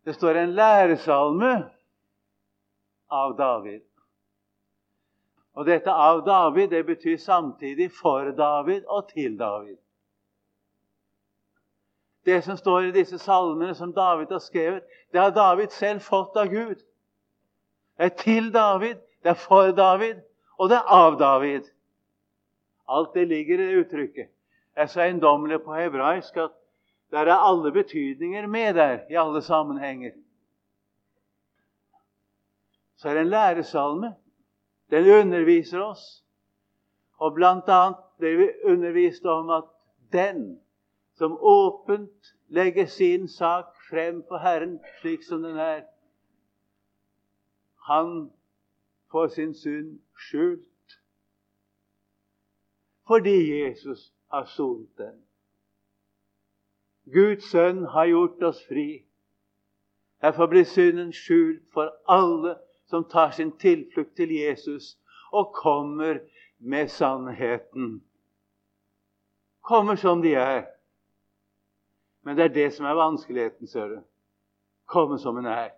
Det 0.06 0.15
står 0.15 0.38
en 0.41 0.56
læresalme 0.58 1.69
av 3.10 3.38
David. 3.38 3.82
Og 5.56 5.65
dette 5.65 5.91
'av 5.91 6.26
David' 6.26 6.69
det 6.69 6.86
betyr 6.86 7.17
samtidig 7.17 7.91
'for 7.91 8.32
David' 8.32 8.86
og 8.88 9.10
'til 9.10 9.39
David'. 9.39 9.82
Det 12.26 12.43
som 12.43 12.58
står 12.58 12.80
i 12.80 12.91
disse 12.91 13.17
salmene 13.17 13.76
som 13.76 13.93
David 13.93 14.32
har 14.32 14.39
skrevet, 14.39 14.84
det 15.12 15.21
har 15.21 15.30
David 15.30 15.67
selv 15.67 16.00
fått 16.00 16.36
av 16.36 16.48
Gud. 16.48 16.76
Det 17.98 18.06
er 18.06 18.10
til 18.10 18.54
David, 18.54 18.96
det 19.24 19.30
er 19.30 19.40
for 19.40 19.72
David, 19.72 20.16
og 20.60 20.70
det 20.70 20.78
er 20.78 20.92
av 20.94 21.20
David. 21.20 21.64
Alt 22.90 23.14
det 23.14 23.28
ligger 23.28 23.60
i 23.60 23.68
det 23.68 23.86
uttrykket. 23.86 24.30
Jeg 24.76 24.84
er 24.84 24.92
så 24.92 25.02
eiendommelig 25.02 25.62
på 25.64 25.74
hebraisk 25.74 26.38
at 26.38 26.52
der 27.12 27.32
er 27.32 27.48
alle 27.48 27.72
betydninger 27.72 28.48
med 28.48 28.74
der 28.74 29.00
i 29.10 29.16
alle 29.16 29.42
sammenhenger. 29.42 30.12
Så 32.96 33.10
er 33.10 33.14
det 33.14 33.22
en 33.22 33.30
læresalme. 33.30 34.16
Den 34.92 35.10
underviser 35.22 35.82
oss. 35.82 36.24
Og 37.18 37.34
bl.a. 37.34 37.92
det 38.20 38.38
vi 38.38 38.50
undervist 38.64 39.26
om 39.26 39.50
at 39.50 39.64
den 40.12 40.60
som 41.18 41.38
åpent 41.40 42.36
legger 42.48 42.86
sin 42.86 43.28
sak 43.28 43.66
frem 43.90 44.24
for 44.28 44.38
Herren 44.38 44.80
slik 45.00 45.24
som 45.24 45.44
den 45.44 45.58
er, 45.58 45.82
han 47.86 48.32
får 49.12 49.28
sin 49.28 49.54
synd 49.54 50.00
skjult. 50.17 51.00
Fordi 53.08 53.38
Jesus 53.62 54.13
har 54.32 54.45
sonet 54.45 54.98
den. 54.98 55.21
Guds 57.13 57.52
sønn 57.52 57.86
har 57.86 58.06
gjort 58.06 58.43
oss 58.43 58.63
fri. 58.65 59.06
Derfor 60.21 60.50
blir 60.50 60.65
synden 60.65 61.13
skjult 61.13 61.62
for 61.74 61.93
alle 62.10 62.56
som 62.89 63.06
tar 63.06 63.32
sin 63.32 63.54
tilflukt 63.62 64.15
til 64.17 64.34
Jesus 64.34 64.95
og 65.32 65.54
kommer 65.54 66.19
med 66.58 66.89
sannheten. 66.89 68.02
Kommer 69.62 69.95
som 69.95 70.21
de 70.21 70.34
er. 70.34 70.65
Men 72.21 72.38
det 72.38 72.43
er 72.43 72.54
det 72.54 72.69
som 72.74 72.86
er 72.86 72.98
vanskeligheten, 72.98 73.67
ser 73.67 73.88
du. 73.88 74.00
Komme 74.86 75.19
som 75.19 75.38
en 75.38 75.45
er. 75.45 75.69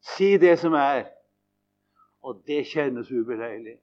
Si 0.00 0.36
det 0.38 0.58
som 0.58 0.72
er. 0.72 1.06
Og 2.22 2.42
det 2.46 2.66
kjennes 2.68 3.10
ubeleilig. 3.12 3.78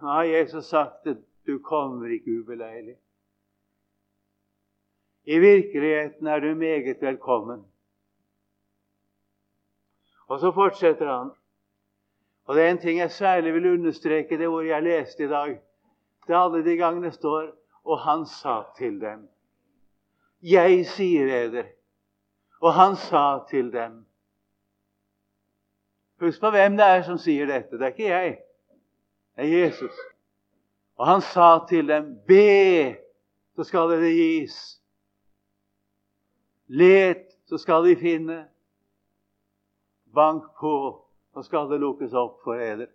Nå 0.00 0.08
har 0.08 0.24
Jesus 0.24 0.68
sagt 0.70 1.04
det. 1.04 1.18
du 1.48 1.58
kommer 1.58 2.10
ikke 2.12 2.30
ubeleilig. 2.40 2.96
I 5.24 5.38
virkeligheten 5.38 6.26
er 6.26 6.40
du 6.40 6.54
meget 6.54 7.00
velkommen. 7.00 7.64
Og 10.26 10.40
så 10.40 10.52
fortsetter 10.52 11.18
han. 11.18 11.30
Og 12.44 12.56
det 12.56 12.62
er 12.64 12.70
en 12.70 12.78
ting 12.78 12.98
jeg 12.98 13.10
særlig 13.10 13.54
vil 13.54 13.72
understreke, 13.72 14.38
det 14.38 14.48
hvor 14.48 14.60
jeg 14.60 14.82
leste 14.82 15.24
i 15.24 15.28
dag. 15.28 15.60
Det 16.26 16.34
er 16.34 16.38
alle 16.38 16.64
de 16.64 16.76
gangene 16.76 17.10
står 17.12 17.54
Og 17.84 18.00
han 18.00 18.26
sa 18.26 18.62
til 18.76 19.00
dem 19.00 19.28
Jeg 20.42 20.86
sier 20.86 21.46
eder 21.46 21.77
og 22.60 22.74
han 22.74 22.96
sa 22.96 23.44
til 23.50 23.72
dem 23.72 24.04
Husk 26.18 26.40
på 26.40 26.50
hvem 26.50 26.74
det 26.76 26.86
er 26.86 27.02
som 27.06 27.18
sier 27.22 27.46
dette. 27.46 27.78
Det 27.78 27.84
er 27.86 27.92
ikke 27.92 28.08
jeg. 28.08 28.30
Det 29.36 29.44
er 29.44 29.52
Jesus. 29.52 30.00
Og 30.98 31.06
han 31.06 31.20
sa 31.22 31.60
til 31.68 31.86
dem, 31.86 32.08
Be, 32.26 32.96
så 33.54 33.62
skal 33.64 33.92
det 33.92 34.10
gis. 34.16 34.56
Let, 36.66 37.22
så 37.46 37.58
skal 37.62 37.86
de 37.86 37.94
finne. 37.96 38.40
Bank 40.14 40.50
på, 40.58 40.74
så 41.34 41.46
skal 41.46 41.70
det 41.70 41.78
lukkes 41.86 42.18
opp 42.18 42.42
for 42.42 42.58
eder. 42.58 42.90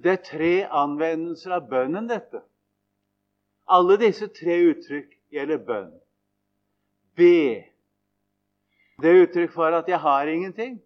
Det 0.00 0.16
er 0.16 0.24
tre 0.24 0.54
anvendelser 0.64 1.60
av 1.60 1.68
bønnen, 1.68 2.08
dette. 2.08 2.40
Alle 3.68 4.00
disse 4.00 4.32
tre 4.32 4.62
uttrykk 4.72 5.12
gjelder 5.28 5.60
bønn 5.60 5.92
be. 7.20 7.40
Det 9.00 9.10
er 9.10 9.22
uttrykk 9.22 9.52
for 9.52 9.76
at 9.76 9.88
'jeg 9.88 10.00
har 10.00 10.26
ingenting'. 10.26 10.80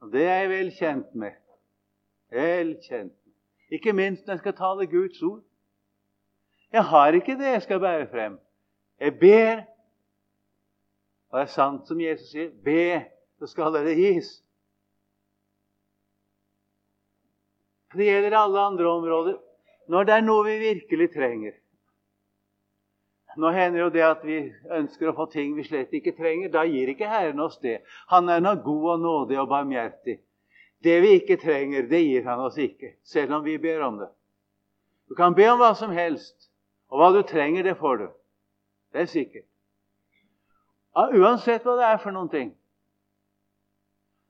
Og 0.00 0.12
Det 0.12 0.22
er 0.22 0.38
jeg 0.40 0.48
vel 0.48 0.70
kjent 0.78 1.14
med. 1.14 1.32
Vel 2.30 2.76
kjent 2.88 3.12
med. 3.24 3.32
Ikke 3.72 3.92
minst 3.92 4.26
når 4.26 4.34
jeg 4.34 4.38
skal 4.38 4.56
tale 4.56 4.86
Guds 4.86 5.22
ord. 5.22 5.42
Jeg 6.72 6.84
har 6.84 7.12
ikke 7.12 7.38
det 7.38 7.52
jeg 7.52 7.62
skal 7.62 7.80
bære 7.80 8.06
frem. 8.10 8.38
Jeg 9.00 9.18
ber. 9.18 9.64
Og 11.30 11.40
det 11.40 11.42
er 11.42 11.52
sant 11.54 11.88
som 11.88 12.00
Jesus 12.00 12.30
sier 12.30 12.50
be, 12.64 13.04
så 13.38 13.46
skal 13.50 13.74
det 13.74 13.96
gis. 13.96 14.28
Det 17.94 18.06
gjelder 18.06 18.36
alle 18.38 18.60
andre 18.60 18.90
områder. 18.90 19.38
Når 19.88 20.04
det 20.04 20.14
er 20.14 20.26
noe 20.26 20.44
vi 20.46 20.58
virkelig 20.58 21.08
trenger, 21.14 21.56
nå 23.36 23.50
hender 23.50 23.80
jo 23.80 23.88
det 23.92 24.02
at 24.06 24.22
vi 24.26 24.38
ønsker 24.76 25.10
å 25.10 25.16
få 25.16 25.26
ting 25.32 25.54
vi 25.56 25.64
slett 25.66 25.92
ikke 25.94 26.14
trenger. 26.16 26.52
Da 26.52 26.64
gir 26.68 26.90
ikke 26.92 27.08
Herren 27.10 27.40
oss 27.42 27.58
det. 27.62 27.80
Han 28.12 28.28
er 28.30 28.42
nå 28.44 28.54
god 28.64 28.90
og 28.94 29.00
nådig 29.04 29.38
og 29.40 29.48
barmhjertig. 29.50 30.18
Det 30.84 30.98
vi 31.00 31.14
ikke 31.18 31.38
trenger, 31.40 31.86
det 31.88 32.02
gir 32.04 32.26
han 32.28 32.42
oss 32.44 32.58
ikke, 32.60 32.94
selv 33.08 33.38
om 33.38 33.44
vi 33.44 33.56
ber 33.58 33.80
om 33.86 33.96
det. 34.02 34.10
Du 35.08 35.14
kan 35.16 35.34
be 35.34 35.46
om 35.48 35.60
hva 35.60 35.72
som 35.78 35.92
helst, 35.96 36.50
og 36.92 37.00
hva 37.00 37.08
du 37.14 37.22
trenger, 37.26 37.64
det 37.64 37.78
får 37.80 37.96
du. 38.02 38.06
Det 38.92 39.00
er 39.04 39.10
sikkert. 39.10 39.48
Uansett 40.94 41.64
hva 41.64 41.78
det 41.80 41.88
er 41.88 41.98
for 42.02 42.14
noen 42.14 42.28
ting. 42.30 42.52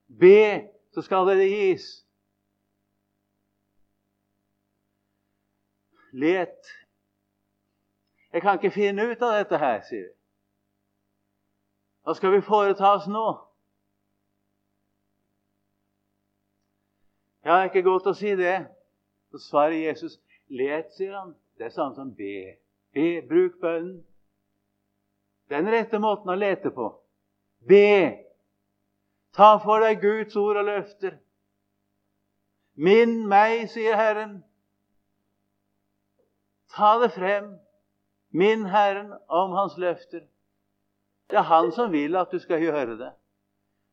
Be, 0.08 0.70
så 0.94 1.02
skal 1.02 1.26
det 1.28 1.50
gis. 1.50 1.88
Let, 6.14 6.70
jeg 8.34 8.42
kan 8.42 8.58
ikke 8.58 8.74
finne 8.74 9.04
ut 9.06 9.20
av 9.22 9.36
dette 9.38 9.58
her, 9.62 9.76
sier 9.86 10.08
de. 10.08 10.14
Hva 12.02 12.16
skal 12.18 12.34
vi 12.34 12.40
foreta 12.42 12.90
oss 12.96 13.06
nå? 13.06 13.22
Ja, 17.44 17.52
det 17.52 17.60
er 17.60 17.70
ikke 17.70 17.84
godt 17.86 18.10
å 18.10 18.16
si 18.18 18.34
det. 18.34 18.56
Så 19.30 19.38
svarer 19.46 19.78
Jesus, 19.78 20.18
let, 20.50 20.90
sier 20.98 21.14
han. 21.14 21.30
Det 21.54 21.68
er 21.68 21.76
samme 21.76 21.94
som 21.94 22.10
be. 22.18 22.56
Be, 22.90 23.22
bruk 23.28 23.60
bønnen. 23.62 24.02
Den 25.54 25.70
rette 25.70 26.02
måten 26.02 26.34
å 26.34 26.38
lete 26.38 26.74
på. 26.74 26.90
Be. 27.70 28.18
Ta 29.38 29.54
for 29.62 29.86
deg 29.86 30.02
Guds 30.02 30.34
ord 30.40 30.58
og 30.58 30.72
løfter. 30.72 31.20
Minn 32.74 33.20
meg, 33.30 33.68
sier 33.70 33.94
Herren. 33.94 34.40
Ta 36.74 36.96
det 36.98 37.14
frem. 37.14 37.52
Minn 38.34 38.66
Herren 38.66 39.12
om 39.28 39.52
Hans 39.54 39.76
løfter. 39.78 40.24
Det 41.30 41.38
er 41.38 41.42
Han 41.42 41.72
som 41.72 41.92
vil 41.92 42.16
at 42.16 42.32
du 42.32 42.38
skal 42.38 42.60
gjøre 42.60 42.98
det. 42.98 43.12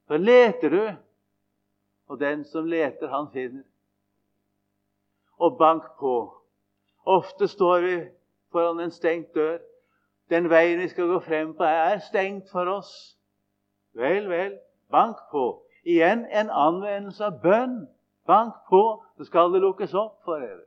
Så 0.07 0.17
leter 0.17 0.69
du, 0.69 0.95
og 2.07 2.19
den 2.19 2.43
som 2.45 2.65
leter, 2.65 3.07
han 3.07 3.29
finner. 3.33 3.63
Og 5.37 5.57
bank 5.57 5.83
på. 5.99 6.15
Ofte 7.05 7.47
står 7.47 7.79
vi 7.79 7.95
foran 8.51 8.79
en 8.79 8.91
stengt 8.91 9.35
dør. 9.35 9.59
Den 10.29 10.49
veien 10.49 10.79
vi 10.79 10.87
skal 10.87 11.07
gå 11.07 11.19
frem 11.19 11.53
på, 11.55 11.63
er 11.63 11.99
stengt 11.99 12.49
for 12.51 12.65
oss. 12.65 12.91
Vel, 13.93 14.29
vel, 14.29 14.57
bank 14.91 15.15
på. 15.31 15.45
Igjen 15.85 16.25
en 16.25 16.49
anvendelse 16.49 17.25
av 17.25 17.39
bønn. 17.43 17.87
Bank 18.27 18.53
på, 18.69 18.83
så 19.17 19.25
skal 19.25 19.53
det 19.53 19.61
lukkes 19.61 19.93
opp 19.93 20.19
for 20.25 20.39
dere. 20.39 20.65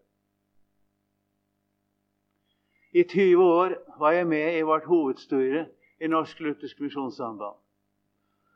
I 2.94 3.02
20 3.04 3.42
år 3.42 3.74
var 3.98 4.12
jeg 4.12 4.26
med 4.26 4.58
i 4.58 4.62
vårt 4.62 4.84
hovedstyre 4.84 5.66
i 6.00 6.06
Norsk 6.06 6.40
Luthersk 6.40 6.80
Misjonssamband. 6.80 7.56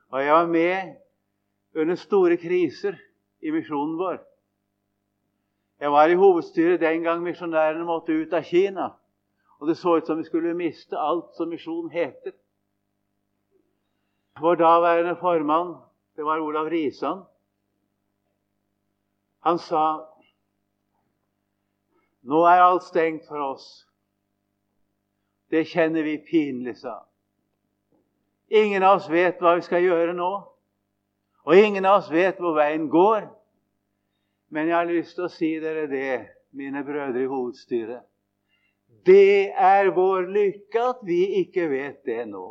Og 0.08 0.24
jeg 0.24 0.34
var 0.34 0.46
med 0.46 0.94
under 1.74 1.94
store 1.94 2.36
kriser 2.36 2.94
i 3.42 3.50
misjonen 3.50 3.96
vår. 3.98 4.20
Jeg 5.80 5.90
var 5.92 6.06
i 6.06 6.14
hovedstyret 6.14 6.80
den 6.80 7.02
gang 7.02 7.22
misjonærene 7.22 7.84
måtte 7.84 8.14
ut 8.14 8.32
av 8.32 8.42
Kina. 8.42 8.92
Og 9.58 9.68
det 9.68 9.76
så 9.76 9.96
ut 9.96 10.06
som 10.06 10.18
vi 10.18 10.26
skulle 10.26 10.54
miste 10.54 10.98
alt 10.98 11.34
som 11.36 11.50
misjon 11.50 11.90
heter. 11.90 12.32
Vår 14.40 14.54
daværende 14.54 15.16
formann, 15.18 15.74
det 16.16 16.24
var 16.24 16.38
Olav 16.38 16.70
Risan, 16.70 17.24
han 19.40 19.58
sa 19.58 19.82
nå 22.22 22.42
er 22.46 22.62
alt 22.62 22.84
stengt 22.86 23.26
for 23.26 23.40
oss. 23.42 23.87
Det 25.48 25.64
kjenner 25.68 26.02
vi 26.04 26.18
pinlig, 26.18 26.76
sa. 26.76 27.00
Ingen 28.48 28.82
av 28.82 28.98
oss 28.98 29.08
vet 29.10 29.40
hva 29.40 29.54
vi 29.58 29.64
skal 29.64 29.84
gjøre 29.84 30.14
nå. 30.16 30.30
Og 31.48 31.56
ingen 31.56 31.86
av 31.88 32.02
oss 32.02 32.10
vet 32.12 32.40
hvor 32.40 32.56
veien 32.56 32.88
går. 32.92 33.28
Men 34.52 34.68
jeg 34.68 34.76
har 34.76 34.88
lyst 34.88 35.16
til 35.16 35.26
å 35.26 35.32
si 35.32 35.50
dere 35.60 35.86
det, 35.88 36.12
mine 36.56 36.84
brødre 36.84 37.24
i 37.24 37.28
hovedstyret. 37.28 38.04
Det 39.08 39.52
er 39.52 39.90
vår 39.96 40.28
lykke 40.32 40.84
at 40.90 41.04
vi 41.06 41.22
ikke 41.42 41.68
vet 41.70 42.00
det 42.08 42.24
nå. 42.28 42.46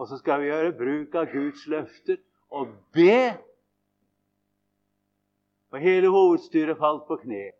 Og 0.00 0.08
så 0.08 0.18
skal 0.18 0.40
vi 0.40 0.50
gjøre 0.50 0.74
bruk 0.78 1.14
av 1.18 1.30
Guds 1.30 1.66
løfter 1.70 2.18
og 2.50 2.70
be. 2.94 3.36
Og 5.70 5.82
hele 5.82 6.10
hovedstyret 6.10 6.78
falt 6.78 7.04
på 7.06 7.20
kne. 7.22 7.50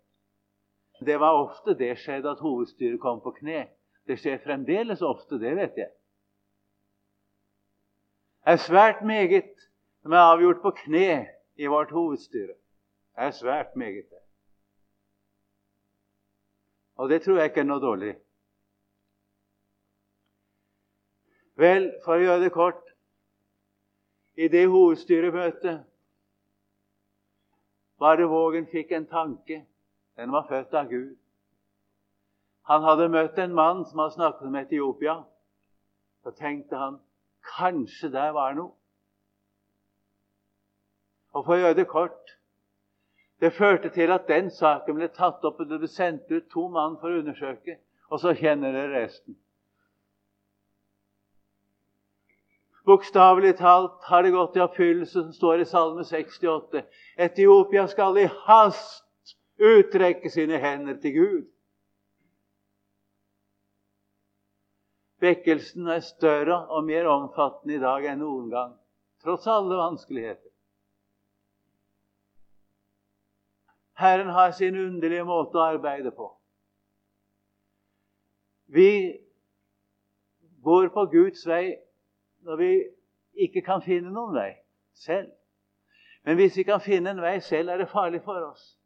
Det 1.00 1.16
var 1.20 1.32
ofte 1.32 1.74
det 1.74 1.94
skjedde 1.98 2.30
at 2.30 2.40
hovedstyret 2.44 3.00
kom 3.00 3.20
på 3.24 3.32
kne. 3.40 3.68
Det 4.06 4.18
skjer 4.20 4.40
fremdeles 4.44 5.02
ofte, 5.02 5.38
det 5.40 5.54
vet 5.56 5.76
jeg. 5.78 5.90
Det 8.44 8.56
er 8.56 8.64
svært 8.64 9.04
meget 9.06 9.68
som 10.02 10.12
er 10.12 10.32
avgjort 10.32 10.62
på 10.62 10.72
kne 10.84 11.26
i 11.56 11.66
vårt 11.66 11.90
hovedstyre. 11.90 12.56
Det 13.16 13.26
er 13.26 13.30
svært 13.30 13.76
meget. 13.76 14.08
Og 16.96 17.08
det 17.08 17.22
tror 17.22 17.36
jeg 17.36 17.50
ikke 17.50 17.60
er 17.60 17.68
noe 17.68 17.80
dårlig. 17.80 18.14
Vel, 21.60 21.90
for 22.04 22.16
å 22.16 22.24
gjøre 22.24 22.44
det 22.44 22.52
kort 22.52 22.86
I 24.40 24.48
det 24.48 24.66
hovedstyremøtet 24.72 25.84
Bare 28.00 28.24
Vågen 28.28 28.64
fikk 28.72 28.94
en 28.96 29.04
tanke. 29.06 29.58
Den 30.20 30.32
var 30.32 30.44
født 30.48 30.74
av 30.74 30.88
Gud. 30.88 31.16
Han 32.68 32.82
hadde 32.84 33.06
møtt 33.08 33.38
en 33.40 33.54
mann 33.56 33.86
som 33.88 34.02
hadde 34.02 34.18
snakket 34.18 34.48
om 34.50 34.56
Etiopia. 34.60 35.14
Så 36.20 36.34
tenkte 36.36 36.76
han 36.76 36.98
kanskje 37.56 38.10
der 38.12 38.34
var 38.36 38.52
noe. 38.58 38.74
Og 41.32 41.46
for 41.46 41.56
å 41.56 41.60
gjøre 41.62 41.78
det 41.80 41.88
kort 41.88 42.36
Det 43.40 43.54
førte 43.56 43.88
til 43.88 44.12
at 44.12 44.26
den 44.28 44.50
saken 44.52 44.98
ble 44.98 45.06
tatt 45.08 45.44
opp, 45.48 45.62
og 45.62 45.68
det 45.70 45.78
ble 45.80 45.88
sendt 45.88 46.28
ut 46.28 46.50
to 46.52 46.66
mann 46.68 46.98
for 47.00 47.08
å 47.08 47.22
undersøke. 47.22 47.78
Og 48.12 48.20
så 48.20 48.34
kjenner 48.36 48.74
dere 48.76 49.06
resten. 49.06 49.38
Bokstavelig 52.84 53.54
talt 53.56 54.04
har 54.12 54.22
det 54.22 54.34
gått 54.36 54.58
i 54.58 54.60
oppfyllelse 54.60 55.22
som 55.22 55.32
står 55.32 55.62
i 55.64 55.70
Salme 55.70 56.04
68. 56.04 56.84
Etiopia 57.16 57.86
skal 57.88 58.20
i 58.20 58.28
hast 58.44 59.08
utrekke 59.60 60.30
sine 60.30 60.58
hender 60.58 60.96
til 61.00 61.14
Gud. 61.14 61.48
Vekkelsen 65.20 65.88
er 65.88 66.00
større 66.00 66.66
og 66.68 66.84
mer 66.84 67.08
omfattende 67.12 67.76
i 67.76 67.82
dag 67.82 68.06
enn 68.08 68.22
noen 68.24 68.48
gang, 68.52 68.72
tross 69.20 69.44
alle 69.52 69.76
vanskeligheter. 69.76 70.48
Herren 74.00 74.32
har 74.32 74.54
sin 74.56 74.78
underlige 74.80 75.26
måte 75.28 75.60
å 75.60 75.66
arbeide 75.74 76.10
på. 76.16 76.30
Vi 78.72 79.20
går 80.64 80.88
på 80.94 81.04
Guds 81.12 81.44
vei 81.46 81.74
når 82.48 82.56
vi 82.56 82.70
ikke 83.44 83.60
kan 83.66 83.84
finne 83.84 84.12
noen 84.14 84.32
vei 84.38 84.50
selv. 84.96 85.28
Men 86.24 86.40
hvis 86.40 86.56
vi 86.56 86.64
kan 86.64 86.80
finne 86.80 87.12
en 87.12 87.20
vei 87.20 87.40
selv, 87.44 87.68
er 87.68 87.84
det 87.84 87.92
farlig 87.92 88.22
for 88.24 88.40
oss. 88.46 88.79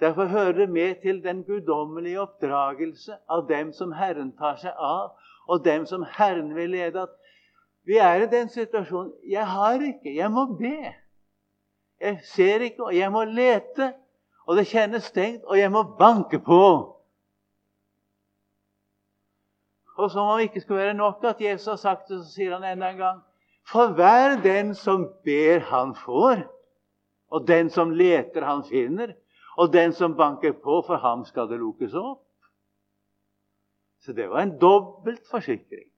Derfor 0.00 0.24
hører 0.24 0.52
det 0.52 0.68
med 0.70 0.94
til 1.02 1.22
den 1.24 1.44
guddommelige 1.44 2.20
oppdragelse 2.20 3.16
av 3.28 3.46
dem 3.48 3.72
som 3.72 3.92
Herren 3.92 4.32
tar 4.36 4.56
seg 4.58 4.72
av, 4.78 5.12
og 5.48 5.64
dem 5.64 5.86
som 5.86 6.04
Herren 6.16 6.54
vil 6.54 6.70
lede. 6.70 7.02
At 7.02 7.14
vi 7.86 7.96
er 7.96 8.24
i 8.24 8.30
den 8.30 8.48
situasjonen 8.48 9.12
Jeg 9.30 9.46
har 9.46 9.74
ikke. 9.80 10.16
Jeg 10.16 10.30
må 10.30 10.46
be. 10.58 10.94
Jeg 12.00 12.18
ser 12.24 12.60
ikke, 12.60 12.84
og 12.84 12.96
jeg 12.96 13.12
må 13.12 13.24
lete. 13.24 13.92
Og 14.46 14.56
det 14.56 14.66
kjennes 14.66 15.04
stengt, 15.04 15.44
og 15.44 15.58
jeg 15.58 15.72
må 15.72 15.82
banke 15.98 16.38
på. 16.38 16.64
Og 19.96 20.10
som 20.10 20.26
om 20.26 20.38
det 20.38 20.42
ikke 20.48 20.60
skulle 20.60 20.82
være 20.82 20.94
nok 20.94 21.24
at 21.24 21.40
Jesus 21.40 21.66
har 21.66 21.76
sagt 21.76 22.08
det, 22.08 22.18
så 22.24 22.32
sier 22.32 22.56
han 22.58 22.64
enda 22.66 22.90
en 22.90 22.98
gang 22.98 23.22
For 23.64 23.94
hver 23.96 24.42
den 24.42 24.74
som 24.74 25.06
ber, 25.24 25.58
han 25.70 25.94
får. 25.94 26.42
Og 27.30 27.46
den 27.48 27.70
som 27.70 27.90
leter, 27.90 28.44
han 28.44 28.64
finner. 28.68 29.14
Og 29.56 29.72
den 29.72 29.92
som 29.92 30.16
banker 30.16 30.52
på, 30.52 30.82
for 30.86 30.96
ham 30.96 31.24
skal 31.24 31.48
det 31.48 31.58
lukkes 31.58 31.94
opp. 31.94 32.24
Så 34.00 34.12
det 34.12 34.28
var 34.30 34.42
en 34.42 34.58
dobbelt 34.60 35.26
forsikring. 35.30 35.88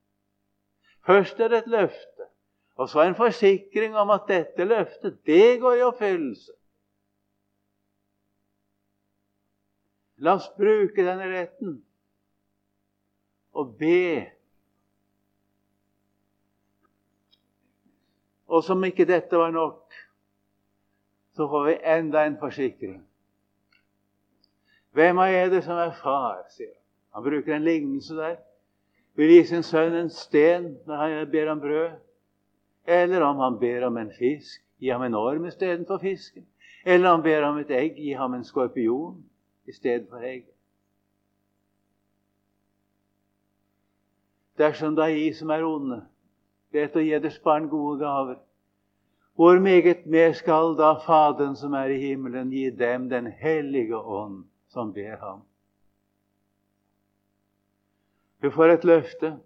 Først 1.06 1.40
er 1.40 1.48
det 1.48 1.58
et 1.58 1.70
løfte, 1.70 2.28
og 2.76 2.88
så 2.88 3.02
en 3.02 3.14
forsikring 3.14 3.96
om 3.96 4.10
at 4.10 4.28
dette 4.28 4.64
løftet, 4.64 5.18
det 5.26 5.60
går 5.60 5.74
i 5.74 5.82
oppfyllelse. 5.86 6.52
La 10.16 10.36
oss 10.38 10.48
bruke 10.56 11.04
denne 11.04 11.26
retten 11.28 11.76
og 13.56 13.76
be. 13.78 14.32
Og 18.46 18.64
som 18.64 18.84
ikke 18.84 19.04
dette 19.08 19.36
var 19.36 19.50
nok, 19.50 19.92
så 21.36 21.48
får 21.48 21.66
vi 21.66 21.76
enda 21.84 22.24
en 22.26 22.38
forsikring. 22.40 23.05
Hvem 24.96 25.18
av 25.20 25.50
det 25.52 25.60
som 25.64 25.76
er 25.76 25.92
far, 26.00 26.46
sier 26.48 26.72
han. 26.72 26.82
Han 27.16 27.24
bruker 27.24 27.52
en 27.52 27.64
lignelse 27.64 28.16
der. 28.16 28.38
Vil 29.16 29.32
gi 29.32 29.42
sin 29.48 29.64
sønn 29.64 29.96
en 29.96 30.08
sten 30.12 30.70
når 30.88 31.02
han 31.02 31.30
ber 31.32 31.50
om 31.52 31.60
brød. 31.60 31.98
Eller 32.86 33.24
om 33.26 33.42
han 33.44 33.58
ber 33.60 33.84
om 33.86 33.96
en 34.00 34.12
fisk, 34.16 34.62
gi 34.80 34.88
ham 34.88 35.04
en 35.04 35.18
orm 35.18 35.44
istedenfor 35.48 36.00
fisken. 36.00 36.46
Eller 36.84 37.10
om 37.10 37.18
han 37.18 37.26
ber 37.28 37.44
om 37.44 37.58
et 37.58 37.70
egg, 37.70 38.00
gi 38.00 38.12
ham 38.16 38.34
en 38.34 38.44
skorpion 38.44 39.20
istedenfor 39.68 40.24
egg. 40.24 40.46
Dersom 44.56 44.96
da 44.96 45.10
I 45.12 45.32
som 45.36 45.50
er 45.52 45.64
onde, 45.64 46.00
vet 46.72 46.96
å 46.96 47.04
gi 47.04 47.12
deres 47.18 47.40
barn 47.44 47.68
gode 47.68 48.00
gaver, 48.00 48.40
hvor 49.36 49.60
meget 49.60 50.06
mer 50.08 50.32
skal 50.32 50.72
da 50.78 50.94
Faderen 51.04 51.56
som 51.56 51.74
er 51.76 51.92
i 51.92 52.00
himmelen, 52.00 52.48
gi 52.48 52.70
dem 52.70 53.10
Den 53.12 53.26
hellige 53.26 53.98
ånd, 54.00 54.46
som 54.76 54.92
ber 54.92 55.16
ham? 55.16 55.40
Du 58.42 58.50
får 58.50 58.64
et 58.74 58.84
løfte. 58.84 59.38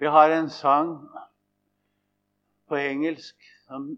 Vi 0.00 0.06
har 0.06 0.32
en 0.32 0.48
sang 0.50 0.94
på 2.68 2.80
engelsk 2.80 3.36
som 3.66 3.90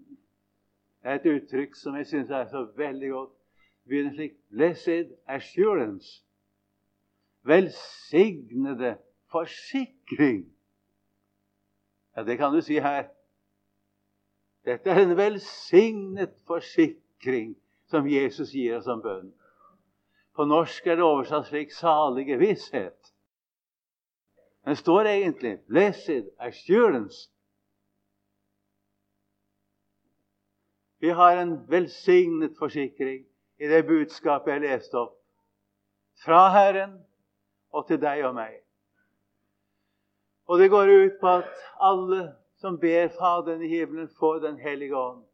er 1.02 1.20
et 1.20 1.30
uttrykk 1.30 1.78
som 1.78 1.94
jeg 2.00 2.10
syns 2.10 2.34
er 2.34 2.50
så 2.50 2.64
veldig 2.74 3.12
godt. 3.14 3.38
Begynner 3.86 4.18
slik 4.18 4.34
Blessed 4.50 5.14
assurance. 5.26 6.24
Velsignede 7.46 8.96
forsikring. 9.30 10.44
Ja, 12.16 12.26
det 12.26 12.38
kan 12.38 12.50
du 12.50 12.60
si 12.66 12.82
her. 12.82 13.06
Dette 14.66 14.90
er 14.90 15.06
en 15.06 15.16
velsignet 15.16 16.34
forsikring 16.50 17.54
som 17.90 18.06
Jesus 18.08 18.54
gir 18.54 18.76
oss 18.78 18.84
som 18.84 19.02
bønn. 19.02 19.32
På 20.36 20.46
norsk 20.46 20.86
er 20.86 20.96
det 20.96 21.04
oversatt 21.04 21.46
slik 21.50 21.72
'salige 21.72 22.38
visshet'. 22.38 23.12
Det 24.64 24.78
står 24.78 25.00
egentlig 25.00 25.58
'blessed 25.66 26.30
assurance'. 26.38 27.30
Vi 31.00 31.08
har 31.08 31.36
en 31.42 31.70
velsignet 31.70 32.56
forsikring 32.58 33.26
i 33.58 33.66
det 33.66 33.86
budskapet 33.86 34.52
jeg 34.52 34.60
leste 34.60 34.94
opp. 34.94 35.16
Fra 36.24 36.48
Herren 36.52 36.98
og 37.72 37.86
til 37.86 38.00
deg 38.00 38.24
og 38.24 38.34
meg. 38.34 38.60
Og 40.46 40.58
det 40.58 40.70
går 40.70 40.86
ut 41.04 41.20
på 41.20 41.28
at 41.28 41.50
alle 41.80 42.34
som 42.60 42.78
ber 42.78 43.08
Faderen 43.08 43.62
i 43.62 43.68
himmelen, 43.68 44.08
får 44.18 44.38
Den 44.38 44.58
hellige 44.58 44.96
ånd. 44.96 45.29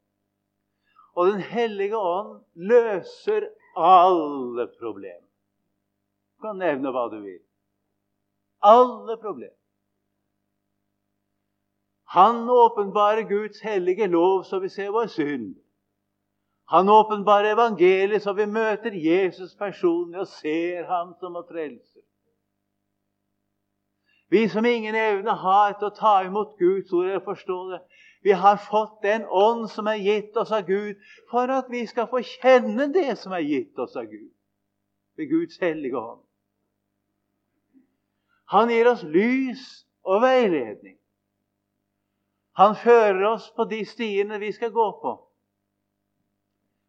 Og 1.17 1.27
Den 1.27 1.41
hellige 1.41 1.97
ånd 1.97 2.41
løser 2.55 3.49
alle 3.77 4.67
problemer. 4.81 5.25
Du 6.37 6.49
kan 6.49 6.59
nevne 6.61 6.93
hva 6.93 7.07
du 7.13 7.21
vil. 7.23 7.41
Alle 8.63 9.17
problemer. 9.21 9.57
Han 12.17 12.51
åpenbarer 12.51 13.23
Guds 13.29 13.61
hellige 13.61 14.07
lov, 14.07 14.43
så 14.45 14.59
vi 14.59 14.69
ser 14.69 14.91
vår 14.91 15.07
synd. 15.07 15.55
Han 16.69 16.89
åpenbarer 16.89 17.53
evangeliet, 17.53 18.23
så 18.23 18.33
vi 18.33 18.47
møter 18.47 18.93
Jesus 18.93 19.55
personlig 19.55 20.21
og 20.21 20.27
ser 20.27 20.85
ham 20.87 21.15
som 21.21 21.35
vår 21.35 21.47
frelser. 21.51 22.03
Vi 24.29 24.49
som 24.49 24.65
ingen 24.65 24.95
evne 24.95 25.31
har 25.31 25.77
til 25.79 25.87
å 25.87 25.95
ta 25.95 26.15
imot 26.27 26.57
Guds 26.59 26.93
ord 26.93 27.07
eller 27.07 27.23
forstå 27.25 27.59
det, 27.71 27.81
vi 28.27 28.33
har 28.33 28.57
fått 28.57 29.03
den 29.03 29.23
ånd 29.31 29.69
som 29.71 29.87
er 29.87 30.01
gitt 30.03 30.37
oss 30.37 30.51
av 30.51 30.65
Gud, 30.67 30.97
for 31.31 31.47
at 31.55 31.69
vi 31.71 31.85
skal 31.87 32.09
få 32.11 32.25
kjenne 32.27 32.89
det 32.91 33.13
som 33.21 33.31
er 33.37 33.45
gitt 33.47 33.79
oss 33.79 33.95
av 33.95 34.09
Gud, 34.11 34.33
ved 35.15 35.31
Guds 35.31 35.61
hellige 35.63 35.95
ånd. 35.95 36.25
Han 38.51 38.73
gir 38.75 38.91
oss 38.91 39.05
lys 39.07 39.63
og 40.03 40.25
veiledning. 40.27 40.97
Han 42.59 42.75
fører 42.83 43.23
oss 43.31 43.47
på 43.55 43.69
de 43.71 43.85
stiene 43.87 44.43
vi 44.43 44.51
skal 44.59 44.75
gå 44.75 44.89
på. 45.05 45.15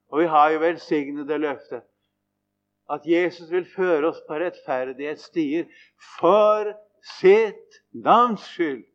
Og 0.09 0.23
vi 0.23 0.27
har 0.33 0.55
jo 0.55 0.65
velsignede 0.65 1.37
løftet 1.37 1.85
at 2.89 3.05
Jesus 3.05 3.51
vil 3.53 3.69
føre 3.77 4.09
oss 4.09 4.25
på 4.25 4.41
rettferdighetsstier 4.41 5.69
for 6.17 6.73
sitt 7.19 7.83
navns 7.93 8.49
skyld. 8.57 8.87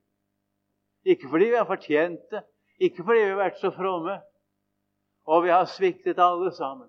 Ikke 1.05 1.29
fordi 1.29 1.45
vi 1.45 1.57
har 1.57 1.67
fortjent 1.67 2.31
det, 2.31 2.43
ikke 2.79 3.05
fordi 3.05 3.19
vi 3.19 3.31
har 3.31 3.41
vært 3.41 3.59
så 3.61 3.71
fromme. 3.75 4.21
Og 5.27 5.45
vi 5.45 5.51
har 5.55 5.65
sviktet 5.71 6.19
alle 6.19 6.51
sammen. 6.55 6.89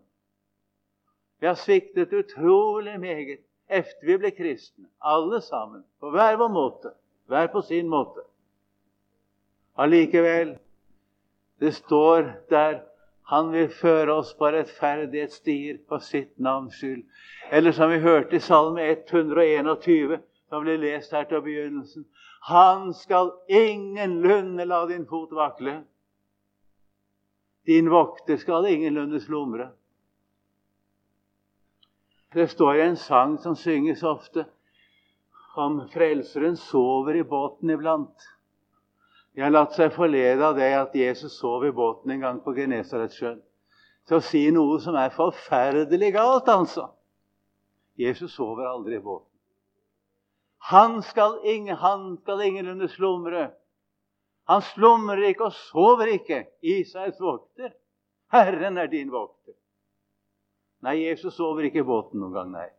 Vi 1.39 1.47
har 1.47 1.57
sviktet 1.59 2.13
utrolig 2.13 2.99
meget 2.99 3.39
efter 3.69 4.05
vi 4.07 4.17
ble 4.17 4.31
kristne. 4.31 4.87
Alle 5.01 5.41
sammen. 5.41 5.83
På 5.99 6.09
hver 6.09 6.37
vår 6.37 6.47
måte. 6.47 6.93
Hver 7.27 7.47
på 7.47 7.61
sin 7.61 7.89
måte. 7.89 8.25
Allikevel, 9.77 10.57
det 11.59 11.73
står 11.75 12.31
der 12.49 12.81
han 13.25 13.51
vil 13.51 13.69
føre 13.69 14.13
oss 14.13 14.33
på 14.35 14.49
rettferdighetsstier 14.51 15.77
på 15.89 15.99
sitt 16.03 16.33
navns 16.37 16.75
skyld. 16.75 17.05
Eller 17.51 17.71
som 17.71 17.91
vi 17.91 18.01
hørte 18.03 18.35
i 18.35 18.43
Salme 18.43 18.83
121, 18.91 20.17
som 20.49 20.65
ble 20.65 20.75
lest 20.77 21.15
her 21.15 21.23
til 21.29 21.41
begynnelsen. 21.41 22.05
Han 22.45 22.93
skal 22.93 23.31
ingenlunde 23.47 24.65
la 24.65 24.85
din 24.85 25.05
fot 25.07 25.31
vakle. 25.31 25.83
Din 27.65 27.89
vokter 27.89 28.37
skal 28.37 28.65
ingenlunde 28.65 29.21
slumre. 29.23 29.69
Det 32.33 32.47
står 32.47 32.75
i 32.75 32.81
en 32.81 32.97
sang 32.97 33.37
som 33.39 33.55
synges 33.55 34.03
ofte, 34.03 34.45
om 35.55 35.83
frelseren 35.93 36.57
sover 36.57 37.15
i 37.15 37.23
båten 37.23 37.69
iblant. 37.69 38.29
De 39.35 39.41
har 39.41 39.53
latt 39.53 39.77
seg 39.77 39.93
forlede 39.95 40.43
av 40.43 40.57
det 40.57 40.71
at 40.75 40.95
Jesus 40.97 41.37
sov 41.39 41.63
i 41.65 41.71
båten 41.71 42.11
en 42.11 42.25
gang 42.25 42.39
på 42.43 42.53
Genesaretsjøen. 42.57 43.39
Til 44.03 44.19
å 44.19 44.25
si 44.25 44.43
noe 44.51 44.81
som 44.83 44.97
er 44.99 45.13
forferdelig 45.15 46.11
galt, 46.17 46.49
altså. 46.51 46.89
Jesus 47.95 48.33
sover 48.35 48.67
aldri 48.67 48.97
i 48.99 49.05
båten. 49.05 49.32
Han 50.71 51.01
skal, 51.03 51.39
ingen, 51.43 51.75
han 51.75 52.17
skal 52.21 52.41
ingenlunde 52.41 52.87
slumre. 52.87 53.49
Han 54.47 54.61
slumrer 54.61 55.25
ikke 55.29 55.49
og 55.49 55.57
sover 55.57 56.13
ikke. 56.13 56.45
Israels 56.61 57.19
vokter. 57.19 57.73
Herren 58.31 58.77
er 58.77 58.87
din 58.91 59.11
vokter. 59.11 59.55
Nei, 60.83 60.97
Jesus 61.05 61.35
sover 61.35 61.67
ikke 61.67 61.83
i 61.83 61.87
båten 61.87 62.19
noen 62.19 62.35
gang, 62.35 62.49
nei. 62.51 62.69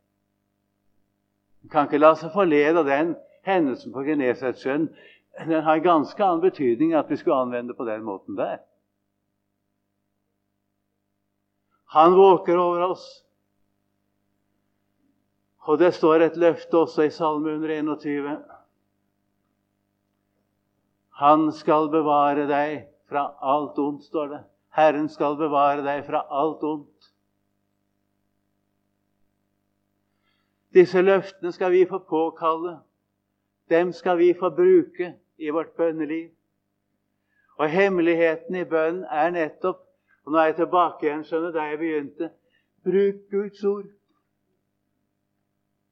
Han 1.64 1.72
kan 1.72 1.86
ikke 1.88 2.00
la 2.00 2.12
seg 2.20 2.34
forlede 2.34 2.82
av 2.82 2.88
den 2.88 3.14
hendelsen 3.44 3.92
på 3.92 4.04
Genesaretsjøen 4.04 4.88
den 5.38 5.62
har 5.62 5.76
en 5.76 5.82
ganske 5.82 6.24
annen 6.24 6.40
betydning 6.40 6.94
at 6.94 7.10
vi 7.10 7.16
skulle 7.16 7.36
anvende 7.36 7.74
på 7.74 7.84
den 7.84 8.04
måten 8.06 8.36
der. 8.36 8.58
Han 11.94 12.14
våker 12.14 12.58
over 12.58 12.80
oss. 12.80 13.23
Og 15.64 15.78
det 15.78 15.94
står 15.96 16.26
et 16.26 16.36
løfte 16.36 16.76
også 16.76 17.06
i 17.08 17.12
Salme 17.12 17.54
121. 17.56 18.34
Han 21.20 21.46
skal 21.52 21.88
bevare 21.92 22.44
deg 22.50 22.84
fra 23.08 23.28
alt 23.40 23.78
ondt, 23.78 24.04
står 24.04 24.28
det. 24.32 24.40
Herren 24.74 25.08
skal 25.08 25.38
bevare 25.38 25.84
deg 25.86 26.02
fra 26.06 26.24
alt 26.28 26.64
ondt. 26.66 27.10
Disse 30.74 31.00
løftene 31.02 31.52
skal 31.54 31.70
vi 31.70 31.84
få 31.86 32.02
påkalle. 32.02 32.80
Dem 33.70 33.92
skal 33.92 34.18
vi 34.18 34.32
få 34.34 34.50
bruke 34.50 35.14
i 35.38 35.50
vårt 35.54 35.76
bønneliv. 35.78 36.32
Og 37.56 37.70
hemmeligheten 37.70 38.58
i 38.58 38.66
bønnen 38.66 39.06
er 39.10 39.30
nettopp 39.30 39.84
og 40.24 40.32
Nå 40.32 40.38
er 40.38 40.44
jeg 40.44 40.56
tilbake 40.56 41.04
igjen 41.06 41.24
skjønner, 41.28 41.52
der 41.52 41.66
jeg 41.68 41.78
begynte. 41.78 42.30
Bruk 42.84 43.16
Guds 43.30 43.64
ord. 43.68 43.90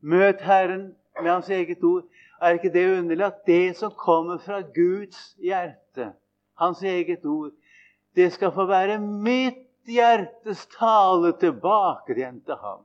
Møt 0.02 0.40
Herren 0.42 0.96
med 1.22 1.30
Hans 1.30 1.50
eget 1.50 1.82
ord. 1.84 2.04
Er 2.42 2.56
ikke 2.58 2.72
det 2.72 2.98
underlig 2.98 3.24
at 3.24 3.46
det 3.46 3.76
som 3.76 3.92
kommer 3.94 4.38
fra 4.38 4.60
Guds 4.60 5.36
hjerte, 5.38 6.12
Hans 6.58 6.82
eget 6.82 7.24
ord, 7.24 7.50
det 8.16 8.32
skal 8.32 8.52
få 8.52 8.66
være 8.66 8.98
mitt 8.98 9.68
hjertes 9.86 10.66
tale 10.74 11.32
tilbake 11.40 12.16
igjen 12.16 12.42
til 12.44 12.58
ham? 12.60 12.82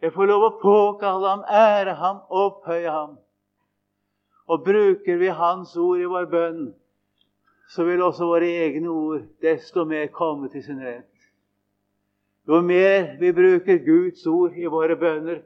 Jeg 0.00 0.12
får 0.12 0.28
lov 0.30 0.44
å 0.46 0.56
påkalle 0.60 1.28
ham, 1.28 1.42
ære 1.44 1.94
ham, 2.00 2.22
opphøye 2.28 2.92
ham. 2.92 3.18
Og 4.48 4.64
bruker 4.64 5.18
vi 5.20 5.28
Hans 5.28 5.76
ord 5.76 6.00
i 6.00 6.08
vår 6.08 6.28
bønn, 6.32 6.62
så 7.70 7.84
vil 7.84 8.02
også 8.02 8.26
våre 8.26 8.48
egne 8.64 8.88
ord 8.90 9.26
desto 9.44 9.84
mer 9.84 10.08
komme 10.12 10.48
til 10.52 10.64
sin 10.64 10.80
rett. 10.84 11.09
Jo 12.50 12.58
mer 12.66 13.16
vi 13.20 13.30
bruker 13.32 13.78
Guds 13.84 14.24
ord 14.26 14.56
i 14.58 14.66
våre 14.66 14.96
bønner, 14.98 15.44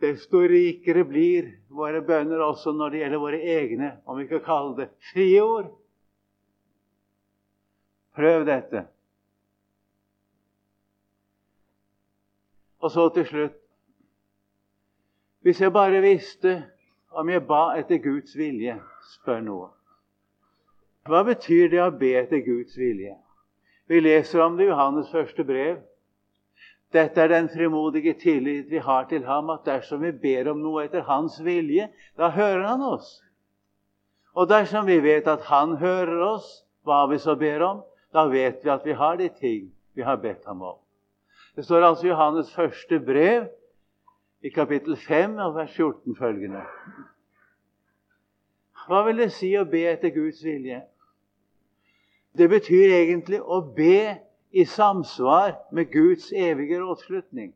desto 0.00 0.40
rikere 0.48 1.04
blir 1.04 1.50
våre 1.68 2.00
bønner 2.06 2.40
også 2.40 2.72
når 2.72 2.94
det 2.94 3.02
gjelder 3.02 3.20
våre 3.20 3.40
egne, 3.56 3.90
om 4.08 4.16
vi 4.16 4.24
kan 4.30 4.40
kalle 4.46 4.72
det 4.78 4.88
frie 5.12 5.42
ord. 5.44 5.68
Prøv 8.16 8.46
dette. 8.48 8.86
Og 12.80 12.90
så 12.96 13.06
til 13.14 13.28
slutt 13.28 13.58
hvis 15.42 15.60
jeg 15.60 15.74
bare 15.74 16.00
visste 16.00 16.56
om 17.18 17.28
jeg 17.28 17.42
ba 17.44 17.74
etter 17.76 17.98
Guds 17.98 18.36
vilje, 18.38 18.76
spør 19.18 19.40
noe. 19.42 19.70
Hva 21.10 21.24
betyr 21.26 21.66
det 21.72 21.80
å 21.82 21.92
be 21.92 22.14
etter 22.20 22.44
Guds 22.46 22.78
vilje? 22.78 23.16
Vi 23.90 23.98
leser 24.00 24.40
om 24.44 24.56
det 24.56 24.68
i 24.68 24.70
Johannes 24.70 25.10
første 25.10 25.44
brev. 25.44 25.80
Dette 26.92 27.22
er 27.22 27.30
den 27.32 27.48
frimodige 27.48 28.12
tillit 28.20 28.70
vi 28.70 28.78
har 28.78 29.06
til 29.08 29.24
ham, 29.24 29.50
at 29.50 29.64
dersom 29.64 30.02
vi 30.02 30.12
ber 30.12 30.50
om 30.52 30.60
noe 30.60 30.84
etter 30.84 31.06
hans 31.08 31.38
vilje, 31.44 31.88
da 32.20 32.28
hører 32.34 32.66
han 32.68 32.82
oss. 32.84 33.22
Og 34.36 34.48
dersom 34.48 34.86
vi 34.86 34.98
vet 35.04 35.28
at 35.28 35.44
han 35.48 35.76
hører 35.80 36.20
oss, 36.26 36.50
hva 36.84 37.06
vi 37.08 37.18
så 37.22 37.36
ber 37.38 37.64
om, 37.64 37.80
da 38.12 38.26
vet 38.28 38.64
vi 38.64 38.70
at 38.72 38.84
vi 38.84 38.96
har 38.96 39.16
de 39.16 39.28
ting 39.28 39.70
vi 39.96 40.04
har 40.04 40.20
bedt 40.20 40.44
ham 40.48 40.62
om. 40.62 40.78
Det 41.56 41.64
står 41.64 41.84
altså 41.84 42.06
i 42.06 42.10
Johannes 42.10 42.54
første 42.54 43.00
brev, 43.00 43.48
i 44.42 44.50
kapittel 44.50 44.96
5 44.96 45.36
og 45.38 45.54
vers 45.54 45.76
14 45.76 46.16
følgende. 46.18 46.64
Hva 48.88 49.04
vil 49.06 49.20
det 49.22 49.30
si 49.32 49.52
å 49.54 49.64
be 49.68 49.84
etter 49.86 50.10
Guds 50.10 50.40
vilje? 50.44 50.80
Det 52.34 52.48
betyr 52.50 52.96
egentlig 52.96 53.38
å 53.38 53.60
be 53.76 54.18
i 54.52 54.64
samsvar 54.64 55.54
med 55.72 55.92
Guds 55.92 56.32
evige 56.32 56.80
rådslutning. 56.80 57.54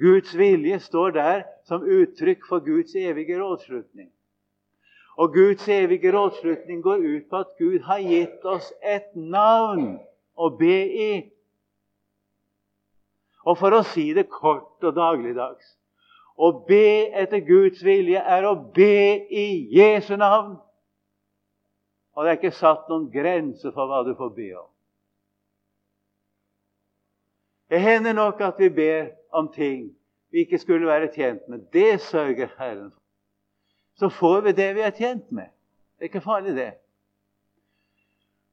Guds 0.00 0.38
vilje 0.38 0.80
står 0.80 1.10
der 1.10 1.42
som 1.64 1.82
uttrykk 1.82 2.46
for 2.48 2.64
Guds 2.64 2.94
evige 2.94 3.40
rådslutning. 3.42 4.12
Og 5.16 5.32
Guds 5.34 5.68
evige 5.68 6.12
rådslutning 6.12 6.82
går 6.82 6.96
ut 6.96 7.24
på 7.30 7.36
at 7.36 7.56
Gud 7.58 7.80
har 7.80 7.98
gitt 7.98 8.44
oss 8.44 8.72
et 8.82 9.16
navn 9.16 9.98
å 10.36 10.48
be 10.54 10.78
i. 10.86 11.12
Og 13.44 13.58
for 13.58 13.74
å 13.74 13.82
si 13.82 14.12
det 14.14 14.28
kort 14.30 14.84
og 14.84 14.94
dagligdags 14.96 15.74
Å 16.38 16.52
be 16.68 17.10
etter 17.18 17.40
Guds 17.42 17.80
vilje 17.82 18.20
er 18.22 18.44
å 18.46 18.52
be 18.54 19.26
i 19.26 19.66
Jesu 19.74 20.14
navn. 20.16 20.52
Og 22.14 22.22
det 22.22 22.30
er 22.30 22.38
ikke 22.38 22.54
satt 22.54 22.86
noen 22.86 23.08
grense 23.10 23.72
for 23.74 23.90
hva 23.90 24.04
du 24.06 24.12
får 24.14 24.30
be 24.36 24.52
om. 24.54 24.67
Det 27.70 27.80
hender 27.80 28.12
nok 28.12 28.40
at 28.40 28.54
vi 28.58 28.68
ber 28.68 29.06
om 29.32 29.52
ting 29.52 29.94
vi 30.30 30.38
ikke 30.38 30.58
skulle 30.58 30.86
være 30.86 31.12
tjent 31.14 31.48
med. 31.48 31.58
Det 31.72 32.00
sørger 32.00 32.48
Herren 32.58 32.90
for. 32.90 33.02
Så 33.94 34.08
får 34.08 34.40
vi 34.40 34.52
det 34.52 34.74
vi 34.74 34.80
er 34.80 34.90
tjent 34.90 35.32
med. 35.32 35.42
Det 35.98 36.00
er 36.00 36.04
ikke 36.04 36.20
farlig, 36.20 36.56
det. 36.56 36.72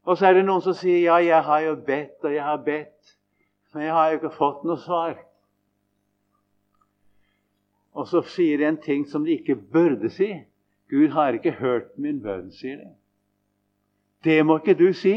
Og 0.04 0.18
så 0.18 0.28
er 0.28 0.34
det 0.34 0.46
noen 0.46 0.62
som 0.62 0.74
sier 0.78 1.00
ja, 1.02 1.16
jeg 1.22 1.44
har 1.44 1.62
jo 1.66 1.76
bedt 1.86 2.26
og 2.26 2.34
jeg 2.34 2.44
har 2.44 2.58
bedt, 2.66 3.16
men 3.74 3.84
jeg 3.84 3.94
har 3.94 4.10
jo 4.10 4.20
ikke 4.20 4.34
fått 4.38 4.64
noe 4.66 4.78
svar. 4.82 5.16
Og 7.96 8.08
så 8.08 8.22
sier 8.30 8.58
de 8.58 8.68
en 8.70 8.82
ting 8.82 9.06
som 9.10 9.26
de 9.26 9.38
ikke 9.38 9.56
burde 9.56 10.10
si. 10.14 10.32
Gud 10.90 11.10
har 11.16 11.38
ikke 11.38 11.56
hørt 11.58 11.96
min 11.98 12.22
bønn, 12.22 12.52
sier 12.54 12.78
de. 12.82 12.92
Det 14.26 14.40
må 14.46 14.60
ikke 14.62 14.78
du 14.78 14.92
si. 14.94 15.16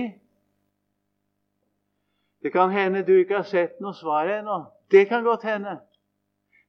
Det 2.43 2.53
kan 2.53 2.71
hende 2.71 3.03
du 3.03 3.17
ikke 3.19 3.41
har 3.41 3.49
sett 3.49 3.81
noe 3.81 3.95
svar 3.95 4.29
ennå. 4.31 4.65
Det 4.91 5.09
kan 5.09 5.25
godt 5.25 5.43
hende. 5.43 5.79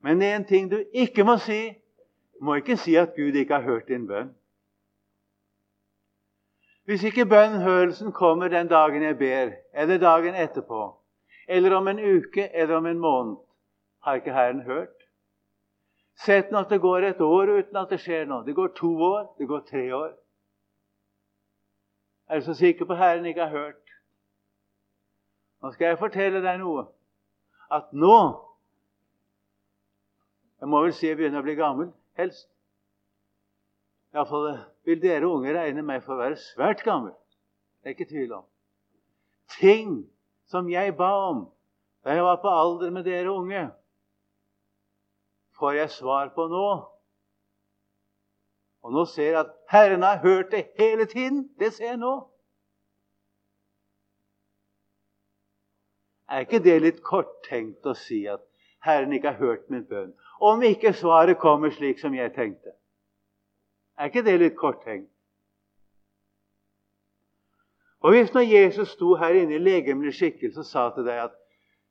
Men 0.02 0.20
det 0.20 0.28
er 0.28 0.36
en 0.36 0.48
ting 0.48 0.72
du 0.72 0.84
ikke 0.94 1.24
må 1.24 1.38
si. 1.38 1.70
Du 2.40 2.46
må 2.46 2.56
ikke 2.56 2.78
si 2.78 2.96
at 2.96 3.16
Gud 3.16 3.36
ikke 3.36 3.54
har 3.54 3.68
hørt 3.68 3.88
din 3.88 4.08
bønn. 4.08 4.32
Hvis 6.90 7.04
ikke 7.04 7.26
bønnhørelsen 7.30 8.12
kommer 8.12 8.48
den 8.48 8.68
dagen 8.68 9.04
jeg 9.04 9.18
ber, 9.18 9.52
eller 9.74 9.98
dagen 9.98 10.36
etterpå, 10.36 10.96
eller 11.48 11.76
om 11.76 11.88
en 11.88 12.00
uke 12.00 12.50
eller 12.54 12.76
om 12.76 12.86
en 12.86 13.00
måned, 13.00 13.36
har 14.02 14.16
ikke 14.16 14.34
Herren 14.34 14.62
hørt. 14.62 14.96
Sett 16.26 16.52
nå 16.52 16.58
at 16.60 16.70
det 16.70 16.82
går 16.82 17.06
et 17.12 17.22
år 17.22 17.52
uten 17.60 17.78
at 17.78 17.94
det 17.94 18.00
skjer 18.02 18.26
noe. 18.26 18.42
Det 18.46 18.56
går 18.56 18.74
to 18.76 18.90
år, 19.06 19.36
det 19.38 19.48
går 19.48 19.62
tre 19.70 19.84
år. 19.96 20.10
Er 22.30 22.40
du 22.40 22.46
så 22.46 22.54
sikker 22.54 22.86
på 22.86 22.96
Herren 22.96 23.26
ikke 23.26 23.46
har 23.46 23.50
hørt? 23.50 23.89
Nå 25.62 25.72
skal 25.72 25.92
jeg 25.92 26.00
fortelle 26.00 26.42
deg 26.44 26.62
noe. 26.62 26.86
At 27.72 27.92
nå 27.94 28.46
Jeg 30.60 30.68
må 30.68 30.82
vel 30.84 30.92
si 30.92 31.08
jeg 31.08 31.16
begynner 31.16 31.40
å 31.40 31.46
bli 31.46 31.54
gammel, 31.56 31.92
helst. 32.20 32.50
Iallfall 34.12 34.58
vil 34.84 35.00
dere 35.00 35.30
unge 35.30 35.54
regne 35.56 35.86
meg 35.88 36.02
for 36.04 36.18
å 36.18 36.20
være 36.20 36.40
svært 36.42 36.84
gammel. 36.84 37.14
Det 37.80 37.88
er 37.88 37.96
ikke 37.96 38.10
tvil 38.10 38.34
om. 38.42 38.44
Ting 39.56 39.94
som 40.52 40.68
jeg 40.68 40.98
ba 41.00 41.14
om 41.30 41.46
da 42.04 42.16
jeg 42.16 42.24
var 42.24 42.42
på 42.44 42.52
alder 42.52 42.92
med 42.92 43.08
dere 43.08 43.32
unge, 43.32 43.70
får 45.60 45.74
jeg 45.74 45.90
svar 45.92 46.32
på 46.36 46.48
nå. 46.48 46.68
Og 48.84 48.94
nå 48.96 49.06
ser 49.06 49.32
jeg 49.32 49.40
at 49.40 49.56
Herren 49.70 50.04
har 50.04 50.20
hørt 50.24 50.52
det 50.52 50.70
hele 50.80 51.06
tiden. 51.06 51.50
Det 51.60 51.74
ser 51.74 51.94
jeg 51.94 51.98
nå. 51.98 52.29
Er 56.30 56.46
ikke 56.46 56.62
det 56.64 56.78
litt 56.84 57.00
korttenkt 57.04 57.86
å 57.90 57.96
si 57.98 58.22
at 58.30 58.44
Herren 58.86 59.14
ikke 59.14 59.34
har 59.34 59.40
hørt 59.42 59.70
min 59.74 59.86
bønn? 59.90 60.12
Om 60.40 60.62
ikke 60.64 60.94
svaret 60.94 61.40
kommer 61.42 61.74
slik 61.74 62.00
som 62.00 62.14
jeg 62.16 62.32
tenkte. 62.36 62.76
Er 64.00 64.12
ikke 64.12 64.24
det 64.24 64.38
litt 64.40 64.56
korttenkt? 64.60 65.10
Og 68.00 68.16
hvis 68.16 68.32
når 68.32 68.46
Jesus 68.48 68.94
sto 68.96 69.18
her 69.20 69.36
inne 69.36 69.58
i 69.58 69.64
legemlig 69.64 70.14
skikkelse 70.16 70.62
og 70.62 70.68
sa 70.70 70.86
til 70.96 71.04
deg 71.08 71.26
at 71.26 71.36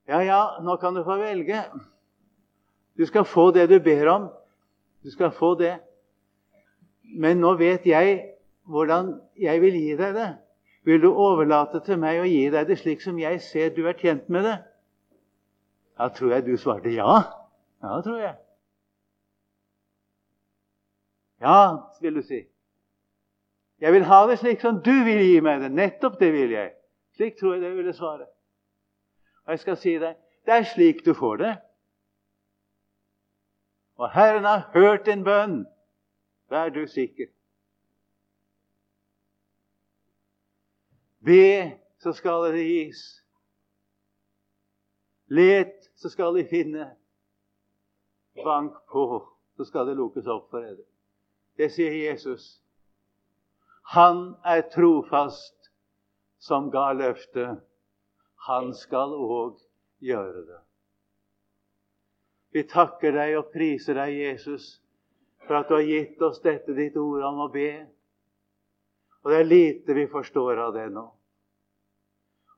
ja, 0.09 0.23
ja, 0.25 0.41
nå 0.65 0.79
kan 0.81 0.97
du 0.97 1.03
få 1.05 1.19
velge 1.21 1.61
Du 2.97 3.05
skal 3.07 3.27
få 3.29 3.51
det 3.53 3.69
du 3.69 3.77
ber 3.79 4.09
om. 4.09 4.31
Du 5.05 5.11
skal 5.13 5.31
få 5.31 5.53
det. 5.55 5.77
Men 7.05 7.39
nå 7.41 7.53
vet 7.61 7.85
jeg 7.87 8.23
hvordan 8.67 9.13
jeg 9.39 9.61
vil 9.61 9.77
gi 9.77 9.93
deg 10.01 10.17
det. 10.17 10.31
Vil 10.89 11.03
du 11.03 11.11
overlate 11.13 11.83
til 11.85 11.99
meg 12.01 12.23
å 12.23 12.25
gi 12.25 12.47
deg 12.49 12.69
det 12.71 12.79
slik 12.81 13.03
som 13.05 13.19
jeg 13.21 13.43
ser 13.45 13.75
du 13.77 13.83
er 13.91 13.97
tjent 13.99 14.31
med 14.33 14.47
det? 14.49 14.55
Da 16.01 16.07
tror 16.17 16.33
jeg 16.33 16.47
du 16.47 16.55
svarte 16.57 16.95
ja. 16.95 17.19
Ja, 17.85 17.99
tror 18.07 18.23
jeg. 18.23 18.39
Ja, 21.45 21.59
vil 22.01 22.17
du 22.17 22.23
si. 22.25 22.41
Jeg 23.85 23.93
vil 23.93 24.09
ha 24.09 24.23
det 24.31 24.39
slik 24.41 24.65
som 24.65 24.81
du 24.83 24.95
vil 25.05 25.21
gi 25.27 25.39
meg 25.45 25.61
det. 25.67 25.71
Nettopp 25.77 26.17
det 26.23 26.33
vil 26.33 26.57
jeg. 26.57 26.73
Slik 27.21 27.37
tror 27.37 27.59
jeg 27.59 27.67
det 27.67 27.77
ville 27.77 27.93
svare. 27.93 28.25
Og 29.45 29.55
jeg 29.55 29.65
skal 29.67 29.81
si 29.85 29.97
deg 30.01 30.17
det 30.49 30.57
er 30.57 30.71
slik 30.73 31.05
du 31.05 31.13
får 31.13 31.37
det. 31.43 31.55
Og 34.01 34.09
Herren 34.15 34.49
har 34.49 34.71
hørt 34.73 35.05
din 35.05 35.21
bønn. 35.27 35.67
Vær 36.49 36.73
du 36.73 36.87
sikker. 36.89 37.29
Be, 41.29 41.79
så 42.01 42.13
skal 42.17 42.49
det 42.55 42.65
gis. 42.65 43.03
Let, 45.29 45.91
så 45.95 46.09
skal 46.09 46.39
de 46.39 46.45
finne. 46.49 46.87
Bank 48.45 48.73
på, 48.89 49.05
så 49.57 49.67
skal 49.69 49.91
det 49.91 49.99
lukkes 49.99 50.29
opp 50.31 50.49
for 50.53 50.65
dere. 50.65 50.87
Det 51.59 51.69
sier 51.75 51.93
Jesus. 51.93 52.63
Han 53.93 54.37
er 54.47 54.63
trofast 54.73 55.71
som 56.39 56.71
ga 56.71 56.93
løftet. 56.97 57.59
Han 58.49 58.73
skal 58.77 59.13
òg 59.13 59.59
gjøre 60.05 60.45
det. 60.47 60.61
Vi 62.55 62.65
takker 62.71 63.13
deg 63.13 63.37
og 63.41 63.51
priser 63.53 63.99
deg, 63.99 64.15
Jesus, 64.23 64.79
for 65.45 65.61
at 65.61 65.69
du 65.69 65.77
har 65.77 65.85
gitt 65.85 66.23
oss 66.25 66.41
dette 66.45 66.73
ditt 66.77 66.97
ord 66.97 67.27
om 67.27 67.43
å 67.45 67.53
be. 67.53 67.73
Og 69.25 69.33
det 69.33 69.41
er 69.43 69.51
lite 69.51 69.97
vi 69.99 70.07
forstår 70.09 70.63
av 70.69 70.73
det 70.79 70.89
nå. 70.95 71.05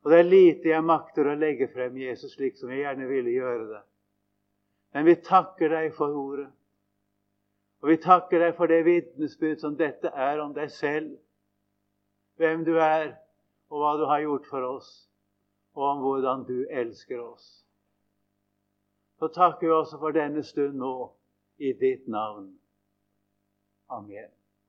Og 0.03 0.11
det 0.11 0.19
er 0.19 0.29
lite 0.29 0.71
jeg 0.71 0.85
makter 0.85 1.29
å 1.29 1.37
legge 1.37 1.69
frem 1.73 1.99
Jesus 2.01 2.33
slik 2.37 2.57
som 2.57 2.71
jeg 2.73 2.85
gjerne 2.85 3.09
ville 3.09 3.35
gjøre 3.35 3.67
det. 3.69 3.83
Men 4.97 5.07
vi 5.07 5.17
takker 5.27 5.71
deg 5.75 5.93
for 5.95 6.17
ordet. 6.17 6.49
Og 7.81 7.93
vi 7.93 7.97
takker 8.01 8.43
deg 8.43 8.57
for 8.57 8.69
det 8.69 8.83
vitnesbyrd 8.85 9.61
som 9.63 9.77
dette 9.77 10.11
er 10.13 10.41
om 10.43 10.53
deg 10.57 10.73
selv, 10.73 11.15
hvem 12.41 12.65
du 12.65 12.75
er, 12.81 13.15
og 13.71 13.81
hva 13.81 13.95
du 14.01 14.05
har 14.09 14.25
gjort 14.25 14.49
for 14.51 14.67
oss, 14.67 14.91
og 15.77 15.87
om 15.87 16.03
hvordan 16.05 16.45
du 16.49 16.59
elsker 16.69 17.21
oss. 17.23 17.47
Så 19.21 19.29
takker 19.33 19.67
vi 19.67 19.73
også 19.73 20.01
for 20.01 20.17
denne 20.17 20.45
stund 20.45 20.81
nå, 20.81 20.95
i 21.61 21.73
ditt 21.77 22.09
navn. 22.09 22.51
Amen. 23.93 24.40